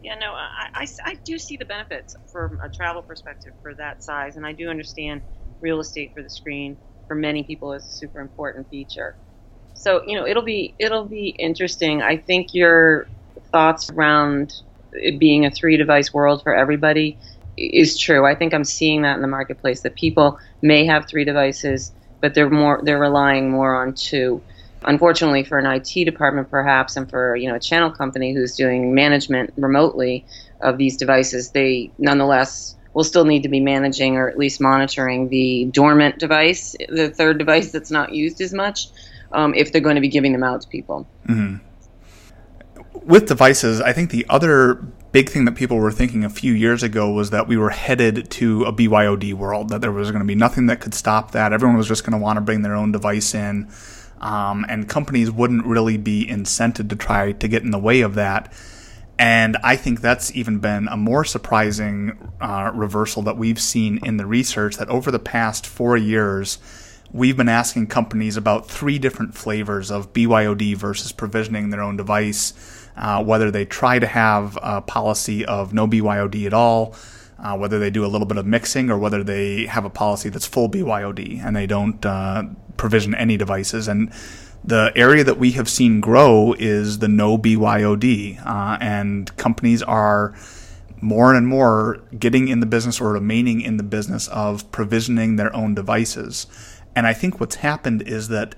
yeah, 0.04 0.14
no, 0.16 0.32
I, 0.32 0.82
I, 0.82 0.86
I, 1.04 1.14
do 1.24 1.38
see 1.38 1.56
the 1.56 1.64
benefits 1.64 2.14
from 2.30 2.58
a 2.62 2.68
travel 2.68 3.00
perspective 3.00 3.54
for 3.62 3.74
that 3.76 4.04
size, 4.04 4.36
and 4.36 4.46
I 4.46 4.52
do 4.52 4.68
understand 4.68 5.22
real 5.62 5.80
estate 5.80 6.12
for 6.14 6.22
the 6.22 6.28
screen 6.28 6.76
for 7.08 7.14
many 7.14 7.42
people 7.42 7.72
is 7.72 7.86
a 7.86 7.90
super 7.90 8.20
important 8.20 8.68
feature. 8.68 9.16
So 9.72 10.02
you 10.06 10.16
know, 10.16 10.26
it'll 10.26 10.42
be 10.42 10.74
it'll 10.78 11.06
be 11.06 11.28
interesting. 11.28 12.02
I 12.02 12.18
think 12.18 12.52
your 12.52 13.06
thoughts 13.50 13.90
around 13.90 14.54
it 14.92 15.18
being 15.18 15.46
a 15.46 15.50
three 15.50 15.76
device 15.76 16.12
world 16.12 16.42
for 16.42 16.54
everybody 16.54 17.18
is 17.56 17.98
true. 17.98 18.26
I 18.26 18.34
think 18.34 18.52
I'm 18.52 18.64
seeing 18.64 19.02
that 19.02 19.16
in 19.16 19.23
the 19.23 19.28
marketplace 19.28 19.80
that 19.82 19.96
people 19.96 20.38
may 20.61 20.84
have 20.87 21.08
three 21.08 21.25
devices, 21.25 21.92
but 22.20 22.34
they're 22.34 22.50
more 22.50 22.80
they're 22.82 23.00
relying 23.00 23.50
more 23.50 23.75
on 23.75 23.94
two 23.94 24.42
unfortunately 24.87 25.45
for 25.45 25.59
an 25.59 25.67
IT 25.67 26.05
department 26.05 26.50
perhaps 26.50 26.97
and 26.97 27.09
for 27.09 27.37
you 27.37 27.49
know 27.49 27.57
a 27.57 27.61
channel 27.61 27.91
company 27.91 28.33
who's 28.33 28.55
doing 28.55 28.95
management 28.95 29.53
remotely 29.57 30.25
of 30.61 30.79
these 30.79 30.97
devices 30.97 31.50
they 31.50 31.91
nonetheless 31.99 32.76
will 32.93 33.05
still 33.05 33.25
need 33.25 33.43
to 33.43 33.49
be 33.49 33.61
managing 33.61 34.17
or 34.17 34.29
at 34.29 34.38
least 34.38 34.61
monitoring 34.61 35.29
the 35.29 35.67
dormant 35.67 36.19
device 36.19 36.76
the 36.88 37.11
third 37.11 37.38
device 37.38 37.71
that's 37.71 37.91
not 37.91 38.14
used 38.14 38.41
as 38.41 38.53
much 38.53 38.88
um, 39.33 39.53
if 39.55 39.73
they're 39.73 39.81
going 39.81 39.97
to 39.97 40.00
be 40.00 40.09
giving 40.09 40.33
them 40.33 40.45
out 40.45 40.62
to 40.62 40.69
people 40.69 41.07
mm-hmm. 41.26 41.57
with 43.07 43.26
devices 43.26 43.81
i 43.81 43.93
think 43.93 44.11
the 44.11 44.26
other 44.29 44.81
big 45.14 45.29
thing 45.29 45.45
that 45.45 45.55
people 45.55 45.76
were 45.76 45.93
thinking 45.93 46.25
a 46.25 46.29
few 46.29 46.53
years 46.53 46.83
ago 46.83 47.09
was 47.09 47.31
that 47.31 47.47
we 47.47 47.57
were 47.57 47.71
headed 47.71 48.29
to 48.29 48.64
a 48.64 48.73
BYOD 48.73 49.33
world, 49.35 49.69
that 49.69 49.81
there 49.81 49.93
was 49.93 50.11
going 50.11 50.21
to 50.21 50.26
be 50.26 50.35
nothing 50.35 50.67
that 50.67 50.81
could 50.81 50.93
stop 50.93 51.31
that. 51.31 51.53
Everyone 51.53 51.76
was 51.76 51.87
just 51.87 52.03
going 52.03 52.14
to 52.14 52.19
want 52.19 52.37
to 52.37 52.41
bring 52.41 52.62
their 52.62 52.75
own 52.75 52.91
device 52.91 53.33
in 53.33 53.71
um, 54.21 54.64
and 54.68 54.88
companies 54.88 55.30
wouldn't 55.30 55.66
really 55.66 55.97
be 55.97 56.26
incented 56.26 56.88
to 56.90 56.97
try 56.97 57.33
to 57.33 57.49
get 57.49 57.62
in 57.62 57.71
the 57.71 57.78
way 57.78 58.00
of 58.00 58.14
that. 58.14 58.52
And 59.18 59.56
I 59.62 59.76
think 59.76 60.00
that's 60.00 60.35
even 60.35 60.59
been 60.59 60.88
a 60.88 60.97
more 60.97 61.25
surprising 61.25 62.33
uh, 62.40 62.73
reversal 62.75 63.23
that 63.23 63.37
we've 63.37 63.61
seen 63.61 64.00
in 64.04 64.16
the 64.16 64.26
research 64.26 64.76
that 64.76 64.88
over 64.88 65.11
the 65.11 65.21
past 65.21 65.66
four 65.66 65.97
years, 65.97 66.59
we've 67.12 67.37
been 67.37 67.49
asking 67.49 67.87
companies 67.87 68.37
about 68.37 68.68
three 68.68 68.99
different 68.99 69.35
flavors 69.35 69.90
of 69.90 70.12
BYOD 70.12 70.76
versus 70.76 71.12
provisioning 71.12 71.71
their 71.71 71.80
own 71.80 71.97
device, 71.97 72.88
uh, 72.97 73.23
whether 73.23 73.52
they 73.52 73.64
try 73.64 74.00
to 74.00 74.06
have 74.06 74.59
a 74.61 74.80
policy 74.80 75.44
of 75.44 75.73
no 75.73 75.87
BYOD 75.87 76.47
at 76.47 76.52
all, 76.52 76.97
uh, 77.38 77.57
whether 77.57 77.79
they 77.79 77.91
do 77.91 78.05
a 78.05 78.09
little 78.09 78.26
bit 78.26 78.37
of 78.37 78.47
mixing, 78.47 78.91
or 78.91 78.99
whether 78.99 79.23
they 79.23 79.67
have 79.67 79.85
a 79.85 79.91
policy 79.91 80.29
that's 80.29 80.47
full 80.47 80.69
BYOD 80.69 81.45
and 81.45 81.55
they 81.55 81.67
don't 81.67 82.05
uh, 82.05 82.45
provision 82.76 83.14
any 83.14 83.37
devices. 83.37 83.88
And 83.88 84.12
the 84.64 84.93
area 84.97 85.25
that 85.25 85.38
we 85.38 85.53
have 85.53 85.69
seen 85.69 86.00
grow 86.00 86.55
is 86.59 87.00
the 87.00 87.09
no 87.09 87.37
BYOD, 87.37 88.45
uh, 88.47 88.79
and 88.81 89.37
companies 89.37 89.83
are 89.83 90.35
more 91.00 91.35
and 91.35 91.47
more 91.47 92.03
getting 92.19 92.49
in 92.49 92.61
the 92.61 92.67
business 92.67 92.99
or 92.99 93.12
remaining 93.12 93.61
in 93.61 93.76
the 93.76 93.83
business 93.83 94.26
of 94.29 94.71
provisioning 94.73 95.37
their 95.37 95.55
own 95.55 95.75
devices. 95.75 96.47
And 96.97 97.07
I 97.07 97.12
think 97.12 97.41
what's 97.41 97.57
happened 97.57 98.03
is 98.03 98.29
that 98.29 98.55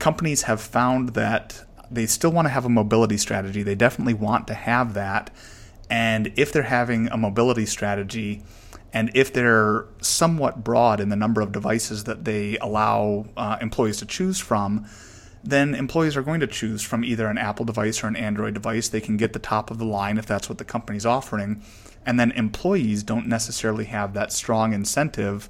companies 0.00 0.42
have 0.42 0.60
found 0.60 1.10
that 1.10 1.64
they 1.90 2.06
still 2.06 2.32
want 2.32 2.46
to 2.46 2.50
have 2.50 2.64
a 2.64 2.68
mobility 2.68 3.16
strategy. 3.16 3.62
They 3.62 3.76
definitely 3.76 4.14
want 4.14 4.48
to 4.48 4.54
have 4.54 4.94
that. 4.94 5.30
And 5.94 6.32
if 6.34 6.50
they're 6.50 6.64
having 6.64 7.06
a 7.06 7.16
mobility 7.16 7.66
strategy, 7.66 8.42
and 8.92 9.12
if 9.14 9.32
they're 9.32 9.86
somewhat 10.00 10.64
broad 10.64 10.98
in 10.98 11.08
the 11.08 11.14
number 11.14 11.40
of 11.40 11.52
devices 11.52 12.02
that 12.02 12.24
they 12.24 12.58
allow 12.58 13.26
uh, 13.36 13.58
employees 13.60 13.98
to 13.98 14.06
choose 14.06 14.40
from, 14.40 14.88
then 15.44 15.72
employees 15.72 16.16
are 16.16 16.22
going 16.22 16.40
to 16.40 16.48
choose 16.48 16.82
from 16.82 17.04
either 17.04 17.28
an 17.28 17.38
Apple 17.38 17.64
device 17.64 18.02
or 18.02 18.08
an 18.08 18.16
Android 18.16 18.54
device. 18.54 18.88
They 18.88 19.00
can 19.00 19.16
get 19.16 19.34
the 19.34 19.38
top 19.38 19.70
of 19.70 19.78
the 19.78 19.84
line 19.84 20.18
if 20.18 20.26
that's 20.26 20.48
what 20.48 20.58
the 20.58 20.64
company's 20.64 21.06
offering. 21.06 21.62
And 22.04 22.18
then 22.18 22.32
employees 22.32 23.04
don't 23.04 23.28
necessarily 23.28 23.84
have 23.84 24.14
that 24.14 24.32
strong 24.32 24.72
incentive 24.72 25.48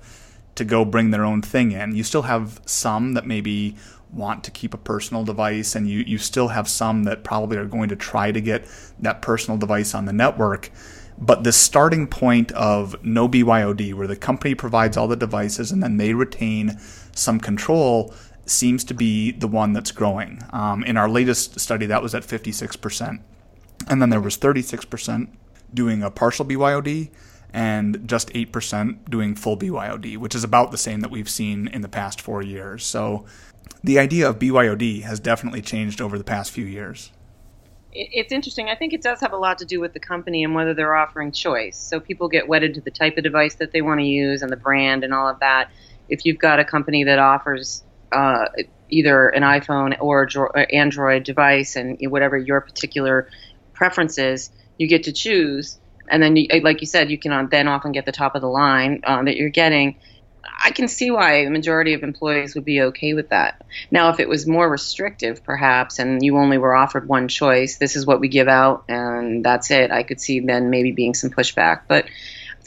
to 0.56 0.64
go 0.66 0.84
bring 0.84 1.10
their 1.10 1.24
own 1.24 1.40
thing 1.40 1.72
in. 1.72 1.96
You 1.96 2.04
still 2.04 2.22
have 2.22 2.60
some 2.66 3.14
that 3.14 3.26
maybe 3.26 3.76
want 4.14 4.44
to 4.44 4.50
keep 4.50 4.74
a 4.74 4.78
personal 4.78 5.24
device, 5.24 5.74
and 5.74 5.88
you, 5.88 6.00
you 6.00 6.18
still 6.18 6.48
have 6.48 6.68
some 6.68 7.04
that 7.04 7.24
probably 7.24 7.56
are 7.56 7.64
going 7.64 7.88
to 7.88 7.96
try 7.96 8.32
to 8.32 8.40
get 8.40 8.66
that 9.00 9.22
personal 9.22 9.58
device 9.58 9.94
on 9.94 10.04
the 10.04 10.12
network. 10.12 10.70
But 11.16 11.44
the 11.44 11.52
starting 11.52 12.06
point 12.06 12.50
of 12.52 12.96
no 13.04 13.28
BYOD, 13.28 13.94
where 13.94 14.06
the 14.06 14.16
company 14.16 14.54
provides 14.54 14.96
all 14.96 15.06
the 15.06 15.16
devices 15.16 15.70
and 15.70 15.82
then 15.82 15.96
they 15.96 16.12
retain 16.12 16.78
some 17.14 17.38
control, 17.38 18.12
seems 18.46 18.84
to 18.84 18.94
be 18.94 19.30
the 19.30 19.48
one 19.48 19.72
that's 19.72 19.92
growing. 19.92 20.42
Um, 20.52 20.84
in 20.84 20.96
our 20.96 21.08
latest 21.08 21.60
study, 21.60 21.86
that 21.86 22.02
was 22.02 22.14
at 22.14 22.24
56%. 22.24 23.20
And 23.88 24.02
then 24.02 24.10
there 24.10 24.20
was 24.20 24.36
36% 24.36 25.28
doing 25.72 26.02
a 26.02 26.10
partial 26.10 26.44
BYOD 26.44 27.10
and 27.52 28.08
just 28.08 28.30
8% 28.30 29.08
doing 29.08 29.34
full 29.36 29.56
BYOD, 29.56 30.16
which 30.18 30.34
is 30.34 30.42
about 30.42 30.72
the 30.72 30.78
same 30.78 31.00
that 31.00 31.10
we've 31.10 31.28
seen 31.28 31.68
in 31.68 31.82
the 31.82 31.88
past 31.88 32.20
four 32.20 32.42
years. 32.42 32.84
So 32.84 33.24
the 33.82 33.98
idea 33.98 34.28
of 34.28 34.38
BYOD 34.38 35.02
has 35.02 35.20
definitely 35.20 35.62
changed 35.62 36.00
over 36.00 36.16
the 36.18 36.24
past 36.24 36.50
few 36.50 36.64
years. 36.64 37.10
It's 37.92 38.32
interesting. 38.32 38.68
I 38.68 38.74
think 38.74 38.92
it 38.92 39.02
does 39.02 39.20
have 39.20 39.32
a 39.32 39.36
lot 39.36 39.58
to 39.58 39.64
do 39.64 39.80
with 39.80 39.92
the 39.92 40.00
company 40.00 40.42
and 40.42 40.54
whether 40.54 40.74
they're 40.74 40.96
offering 40.96 41.30
choice. 41.30 41.78
So 41.78 42.00
people 42.00 42.28
get 42.28 42.48
wedded 42.48 42.74
to 42.74 42.80
the 42.80 42.90
type 42.90 43.16
of 43.16 43.22
device 43.22 43.54
that 43.56 43.70
they 43.72 43.82
want 43.82 44.00
to 44.00 44.06
use 44.06 44.42
and 44.42 44.50
the 44.50 44.56
brand 44.56 45.04
and 45.04 45.14
all 45.14 45.28
of 45.28 45.38
that. 45.40 45.70
If 46.08 46.26
you've 46.26 46.38
got 46.38 46.58
a 46.58 46.64
company 46.64 47.04
that 47.04 47.20
offers 47.20 47.84
uh, 48.10 48.46
either 48.88 49.28
an 49.28 49.42
iPhone 49.42 49.96
or 50.00 50.28
Android 50.74 51.24
device 51.24 51.76
and 51.76 51.98
whatever 52.10 52.36
your 52.36 52.60
particular 52.60 53.28
preference 53.74 54.18
is, 54.18 54.50
you 54.78 54.88
get 54.88 55.04
to 55.04 55.12
choose. 55.12 55.78
And 56.08 56.22
then, 56.22 56.36
you, 56.36 56.48
like 56.62 56.80
you 56.80 56.86
said, 56.86 57.10
you 57.10 57.18
can 57.18 57.48
then 57.48 57.68
often 57.68 57.92
get 57.92 58.06
the 58.06 58.12
top 58.12 58.34
of 58.34 58.40
the 58.40 58.48
line 58.48 59.02
uh, 59.04 59.22
that 59.22 59.36
you're 59.36 59.50
getting. 59.50 59.96
I 60.64 60.70
can 60.70 60.88
see 60.88 61.10
why 61.10 61.44
the 61.44 61.50
majority 61.50 61.94
of 61.94 62.02
employees 62.02 62.54
would 62.54 62.64
be 62.64 62.82
okay 62.82 63.14
with 63.14 63.30
that. 63.30 63.64
Now, 63.90 64.10
if 64.10 64.20
it 64.20 64.28
was 64.28 64.46
more 64.46 64.68
restrictive, 64.68 65.44
perhaps, 65.44 65.98
and 65.98 66.24
you 66.24 66.36
only 66.38 66.58
were 66.58 66.74
offered 66.74 67.08
one 67.08 67.28
choice, 67.28 67.76
this 67.76 67.96
is 67.96 68.06
what 68.06 68.20
we 68.20 68.28
give 68.28 68.48
out, 68.48 68.84
and 68.88 69.44
that's 69.44 69.70
it, 69.70 69.90
I 69.90 70.02
could 70.02 70.20
see 70.20 70.40
then 70.40 70.70
maybe 70.70 70.92
being 70.92 71.14
some 71.14 71.30
pushback. 71.30 71.82
But 71.88 72.06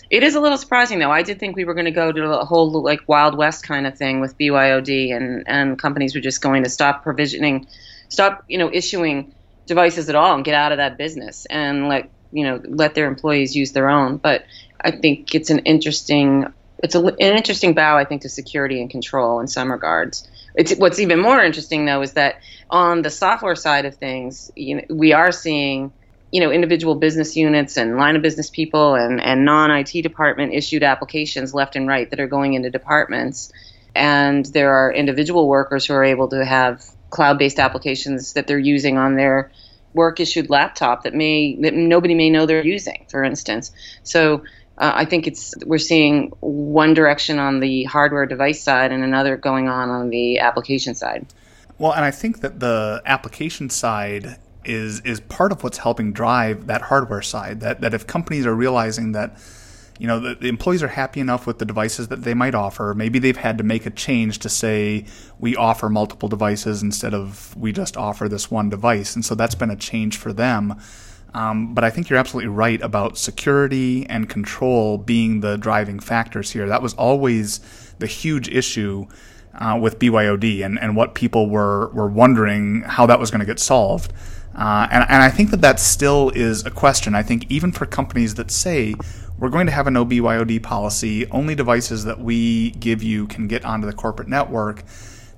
it 0.10 0.24
is 0.24 0.36
a 0.36 0.40
little 0.40 0.58
surprising, 0.58 1.00
though. 1.00 1.12
I 1.12 1.24
did 1.24 1.40
think 1.40 1.56
we 1.56 1.66
were 1.66 1.74
going 1.74 1.86
to 1.86 1.92
go 1.92 2.12
to 2.12 2.40
a 2.40 2.46
whole 2.46 2.82
like 2.82 3.02
Wild 3.08 3.36
West 3.36 3.64
kind 3.64 3.86
of 3.86 3.98
thing 3.98 4.22
with 4.22 4.38
BYOD, 4.38 5.16
and 5.16 5.44
and 5.48 5.80
companies 5.80 6.16
were 6.16 6.22
just 6.22 6.42
going 6.42 6.64
to 6.64 6.70
stop 6.70 7.04
provisioning, 7.04 7.68
stop 8.10 8.44
you 8.48 8.58
know 8.58 8.70
issuing 8.72 9.34
devices 9.66 10.08
at 10.08 10.16
all, 10.16 10.34
and 10.34 10.46
get 10.46 10.54
out 10.54 10.72
of 10.72 10.78
that 10.78 10.98
business, 10.98 11.46
and 11.50 11.90
let 11.90 12.10
you 12.32 12.46
know 12.46 12.62
let 12.66 12.96
their 12.96 13.08
employees 13.08 13.56
use 13.56 13.74
their 13.74 13.90
own. 13.90 14.18
But 14.18 14.46
I 14.80 14.92
think 14.92 15.36
it's 15.36 15.50
an 15.50 15.60
interesting 15.60 16.54
it's 16.80 16.96
a, 16.96 17.00
an 17.00 17.16
interesting 17.20 17.74
bow, 17.74 17.98
I 17.98 18.06
think, 18.06 18.22
to 18.24 18.30
security 18.30 18.82
and 18.82 18.90
control 18.90 19.40
in 19.40 19.48
some 19.48 19.72
regards. 19.72 20.28
It's, 20.56 20.76
what's 20.76 21.00
even 21.00 21.20
more 21.20 21.42
interesting, 21.42 21.86
though, 21.86 22.02
is 22.02 22.14
that 22.14 22.42
on 22.70 23.02
the 23.02 23.10
software 23.10 23.56
side 23.56 23.86
of 23.86 23.96
things, 23.96 24.52
you 24.56 24.76
know, 24.76 24.82
we 24.90 25.14
are 25.14 25.32
seeing 25.32 25.92
you 26.32 26.42
know 26.42 26.52
individual 26.52 26.96
business 26.96 27.36
units 27.36 27.78
and 27.78 27.98
line 27.98 28.16
of 28.16 28.22
business 28.22 28.50
people 28.50 28.96
and, 28.96 29.22
and 29.22 29.46
non-IT 29.46 30.02
department 30.02 30.54
issued 30.54 30.84
applications 30.84 31.54
left 31.54 31.76
and 31.76 31.88
right 31.88 32.10
that 32.10 32.20
are 32.20 32.28
going 32.28 32.54
into 32.54 32.70
departments 32.70 33.52
and 33.96 34.46
there 34.48 34.74
are 34.74 34.92
individual 34.92 35.48
workers 35.48 35.86
who 35.86 35.94
are 35.94 36.04
able 36.04 36.28
to 36.28 36.44
have 36.44 36.84
cloud-based 37.10 37.60
applications 37.60 38.34
that 38.34 38.46
they're 38.46 38.60
using 38.60 38.98
on 38.98 39.16
their 39.16 39.52
work 39.94 40.20
issued 40.20 40.50
laptop 40.50 41.04
that 41.04 41.14
may 41.14 41.56
that 41.62 41.74
nobody 41.74 42.14
may 42.14 42.30
know 42.30 42.46
they're 42.46 42.66
using 42.66 43.06
for 43.10 43.24
instance 43.24 43.72
so 44.04 44.44
uh, 44.78 44.92
I 44.96 45.06
think 45.06 45.28
it's 45.28 45.56
we're 45.66 45.80
seeing 45.80 46.30
one 46.40 46.94
direction 46.94 47.40
on 47.40 47.60
the 47.60 47.86
hardware 47.86 48.26
device 48.26 48.62
side 48.62 48.92
and 48.92 49.04
another 49.04 49.36
going 49.36 49.68
on 49.68 49.90
on 49.90 50.10
the 50.10 50.40
application 50.40 50.94
side. 50.94 51.26
Well, 51.80 51.94
and 51.94 52.06
I 52.06 52.12
think 52.12 52.42
that 52.42 52.60
the 52.60 53.02
application 53.06 53.70
side 53.70 54.38
is 54.66 55.00
is 55.02 55.20
part 55.20 55.52
of 55.52 55.64
what's 55.64 55.80
helping 55.80 56.14
drive 56.14 56.68
that 56.68 56.84
hardware 56.84 57.22
side. 57.22 57.62
That 57.62 57.82
that 57.82 57.94
if 57.94 58.06
companies 58.06 58.46
are 58.46 58.56
realizing 58.56 59.14
that 59.14 59.38
you 60.00 60.06
know 60.06 60.20
the, 60.20 60.36
the, 60.36 60.48
employees 60.48 60.84
are 60.84 60.90
happy 60.90 61.20
enough 61.20 61.48
with 61.48 61.58
the 61.58 61.66
devices 61.66 62.10
that 62.10 62.22
they 62.22 62.36
might 62.36 62.54
offer, 62.54 62.94
maybe 62.96 63.18
they've 63.18 63.38
had 63.38 63.58
to 63.58 63.64
make 63.64 63.88
a 63.88 63.90
change 63.90 64.38
to 64.40 64.50
say 64.50 65.06
we 65.40 65.56
offer 65.56 65.90
multiple 65.90 66.30
devices 66.30 66.84
instead 66.84 67.16
of 67.16 67.56
we 67.58 67.72
just 67.72 67.98
offer 67.98 68.30
this 68.30 68.52
one 68.52 68.70
device, 68.70 69.16
and 69.16 69.26
so 69.26 69.34
that's 69.34 69.56
been 69.56 69.72
a 69.72 69.76
change 69.76 70.18
for 70.18 70.34
them. 70.34 70.80
Um, 71.34 71.74
but 71.74 71.84
I 71.84 71.90
think 71.90 72.10
you're 72.10 72.20
absolutely 72.20 72.50
right 72.50 72.82
about 72.82 73.18
security 73.18 74.06
and 74.08 74.30
control 74.30 74.98
being 74.98 75.42
the 75.42 75.58
driving 75.58 76.00
factors 76.00 76.52
here. 76.52 76.68
That 76.68 76.82
was 76.82 76.94
always 76.96 77.60
the 78.00 78.08
huge 78.08 78.48
issue 78.50 79.08
uh, 79.54 79.78
with 79.82 80.00
BYOD 80.00 80.64
and, 80.64 80.80
and 80.80 80.96
what 80.96 81.16
people 81.16 81.50
were, 81.50 81.90
were 81.90 82.08
wondering 82.08 82.82
how 82.84 83.06
that 83.08 83.20
was 83.20 83.32
going 83.32 83.40
to 83.40 83.46
get 83.46 83.60
solved. 83.60 84.14
Uh, 84.56 84.88
and, 84.92 85.04
and 85.10 85.22
I 85.22 85.30
think 85.30 85.52
that 85.52 85.62
that 85.62 85.80
still 85.80 86.32
is 86.32 86.66
a 86.66 86.72
question. 86.72 87.14
I 87.14 87.24
think 87.24 87.50
even 87.50 87.72
for 87.72 87.86
companies 87.86 88.36
that 88.36 88.50
say 88.50 88.96
we're 89.38 89.50
going 89.50 89.68
to 89.68 89.72
have 89.72 89.86
a 89.86 89.92
no 89.92 90.06
BYOD 90.06 90.64
policy, 90.64 91.30
only 91.30 91.54
devices 91.54 92.06
that 92.06 92.20
we 92.20 92.72
give 92.72 93.04
you 93.04 93.28
can 93.28 93.48
get 93.48 93.64
onto 93.66 93.86
the 93.86 93.94
corporate 93.94 94.28
network, 94.28 94.84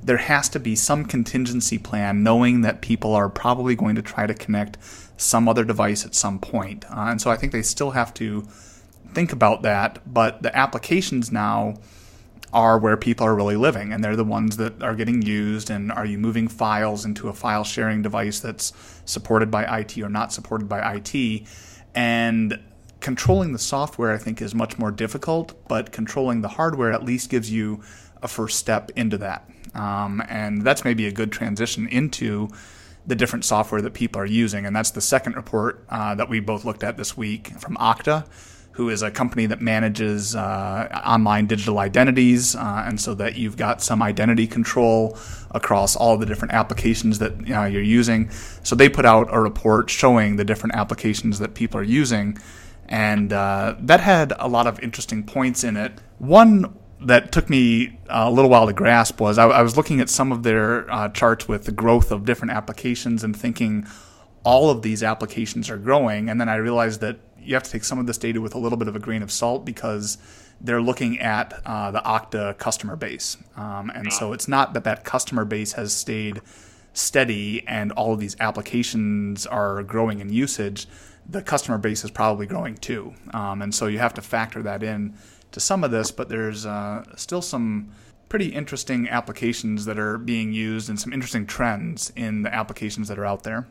there 0.01 0.17
has 0.17 0.47
to 0.49 0.59
be 0.59 0.75
some 0.75 1.03
contingency 1.03 1.77
plan 1.77 2.23
knowing 2.23 2.61
that 2.61 2.81
people 2.81 3.13
are 3.13 3.27
probably 3.27 3.75
going 3.75 3.95
to 3.95 4.01
try 4.01 4.25
to 4.25 4.33
connect 4.33 4.77
some 5.19 5.49
other 5.49 5.65
device 5.65 6.05
at 6.05 6.15
some 6.15 6.39
point. 6.39 6.85
Uh, 6.89 7.07
and 7.09 7.21
so 7.21 7.29
I 7.29 7.35
think 7.35 7.51
they 7.51 7.61
still 7.61 7.91
have 7.91 8.13
to 8.15 8.41
think 9.13 9.31
about 9.31 9.63
that, 9.63 9.99
but 10.11 10.41
the 10.41 10.55
applications 10.57 11.31
now 11.31 11.75
are 12.53 12.79
where 12.79 12.97
people 12.97 13.25
are 13.27 13.35
really 13.35 13.55
living, 13.55 13.91
and 13.93 14.03
they're 14.03 14.15
the 14.15 14.23
ones 14.23 14.57
that 14.57 14.81
are 14.81 14.95
getting 14.95 15.21
used. 15.21 15.69
And 15.69 15.91
are 15.91 16.05
you 16.05 16.17
moving 16.17 16.47
files 16.47 17.05
into 17.05 17.27
a 17.27 17.33
file 17.33 17.63
sharing 17.63 18.01
device 18.01 18.39
that's 18.39 18.73
supported 19.05 19.51
by 19.51 19.79
IT 19.79 19.97
or 19.99 20.09
not 20.09 20.33
supported 20.33 20.67
by 20.67 20.95
IT? 20.95 21.43
And 21.93 22.59
controlling 23.01 23.53
the 23.53 23.59
software, 23.59 24.11
I 24.11 24.17
think, 24.17 24.41
is 24.41 24.55
much 24.55 24.79
more 24.79 24.91
difficult, 24.91 25.53
but 25.67 25.91
controlling 25.91 26.41
the 26.41 26.47
hardware 26.47 26.91
at 26.91 27.03
least 27.03 27.29
gives 27.29 27.51
you 27.51 27.83
a 28.23 28.27
first 28.27 28.57
step 28.57 28.89
into 28.95 29.17
that. 29.17 29.49
Um, 29.75 30.23
and 30.27 30.63
that's 30.63 30.83
maybe 30.83 31.07
a 31.07 31.11
good 31.11 31.31
transition 31.31 31.87
into 31.87 32.49
the 33.09 33.15
different 33.15 33.43
software 33.43 33.81
that 33.81 33.93
people 33.93 34.21
are 34.21 34.25
using. 34.25 34.65
And 34.65 34.75
that's 34.75 34.91
the 34.91 35.01
second 35.01 35.35
report 35.35 35.83
uh, 35.89 36.15
that 36.15 36.29
we 36.29 36.39
both 36.39 36.63
looked 36.63 36.83
at 36.83 36.95
this 36.95 37.17
week 37.17 37.47
from 37.59 37.75
Okta 37.75 38.25
who 38.79 38.87
is 38.87 39.01
a 39.01 39.11
company 39.11 39.45
that 39.45 39.59
manages 39.59 40.37
uh, 40.37 41.01
online 41.05 41.45
digital 41.47 41.79
identities, 41.79 42.55
uh, 42.55 42.85
and 42.87 43.01
so 43.01 43.13
that 43.13 43.35
you've 43.35 43.57
got 43.57 43.81
some 43.81 44.01
identity 44.01 44.47
control 44.47 45.17
across 45.51 45.97
all 45.97 46.17
the 46.17 46.25
different 46.25 46.53
applications 46.53 47.19
that 47.19 47.45
you 47.45 47.53
you're 47.53 47.81
using. 47.81 48.29
So 48.63 48.77
they 48.77 48.87
put 48.87 49.05
out 49.05 49.27
a 49.31 49.39
report 49.41 49.89
showing 49.89 50.37
the 50.37 50.45
different 50.45 50.75
applications 50.75 51.39
that 51.39 51.55
people 51.55 51.77
are 51.77 51.83
using, 51.83 52.37
and 52.87 53.33
uh, 53.33 53.75
that 53.79 53.99
had 53.99 54.31
a 54.39 54.47
lot 54.47 54.65
of 54.65 54.79
interesting 54.79 55.25
points 55.25 55.65
in 55.65 55.75
it. 55.75 55.91
One 56.19 56.78
that 57.01 57.31
took 57.31 57.49
me 57.49 57.97
a 58.09 58.29
little 58.29 58.49
while 58.49 58.67
to 58.67 58.73
grasp 58.73 59.21
was 59.21 59.37
I, 59.37 59.47
I 59.47 59.61
was 59.61 59.77
looking 59.77 60.01
at 60.01 60.09
some 60.09 60.31
of 60.31 60.43
their 60.43 60.91
uh, 60.91 61.09
charts 61.09 61.47
with 61.47 61.65
the 61.65 61.71
growth 61.71 62.11
of 62.11 62.25
different 62.25 62.51
applications 62.51 63.23
and 63.23 63.35
thinking 63.35 63.87
all 64.43 64.69
of 64.69 64.81
these 64.81 65.03
applications 65.03 65.69
are 65.69 65.77
growing, 65.77 66.29
and 66.29 66.39
then 66.39 66.49
I 66.49 66.55
realized 66.55 67.01
that 67.01 67.19
you 67.37 67.53
have 67.55 67.63
to 67.63 67.71
take 67.71 67.83
some 67.83 67.99
of 67.99 68.07
this 68.07 68.17
data 68.17 68.41
with 68.41 68.55
a 68.55 68.57
little 68.57 68.77
bit 68.77 68.87
of 68.87 68.95
a 68.95 68.99
grain 68.99 69.21
of 69.21 69.31
salt 69.31 69.65
because 69.65 70.17
they're 70.61 70.81
looking 70.81 71.19
at 71.19 71.53
uh, 71.65 71.91
the 71.91 71.99
Okta 71.99 72.57
customer 72.57 72.95
base. 72.95 73.37
Um, 73.55 73.89
and 73.93 74.11
so 74.11 74.33
it's 74.33 74.47
not 74.47 74.73
that 74.73 74.83
that 74.83 75.03
customer 75.03 75.45
base 75.45 75.73
has 75.73 75.93
stayed 75.93 76.41
steady 76.93 77.65
and 77.67 77.91
all 77.93 78.13
of 78.13 78.19
these 78.19 78.35
applications 78.39 79.45
are 79.45 79.83
growing 79.83 80.19
in 80.19 80.29
usage. 80.29 80.87
The 81.27 81.41
customer 81.41 81.77
base 81.77 82.03
is 82.03 82.11
probably 82.11 82.45
growing 82.45 82.75
too. 82.75 83.13
Um, 83.33 83.61
and 83.61 83.73
so 83.73 83.87
you 83.87 83.99
have 83.99 84.13
to 84.15 84.21
factor 84.21 84.61
that 84.63 84.83
in 84.83 85.15
to 85.51 85.59
some 85.59 85.83
of 85.83 85.91
this, 85.91 86.11
but 86.11 86.29
there's 86.29 86.65
uh, 86.65 87.03
still 87.15 87.41
some 87.41 87.91
pretty 88.29 88.49
interesting 88.49 89.09
applications 89.09 89.85
that 89.85 89.97
are 89.97 90.17
being 90.17 90.53
used 90.53 90.89
and 90.89 90.99
some 90.99 91.11
interesting 91.11 91.45
trends 91.47 92.11
in 92.15 92.43
the 92.43 92.53
applications 92.53 93.07
that 93.07 93.17
are 93.17 93.25
out 93.25 93.43
there. 93.43 93.67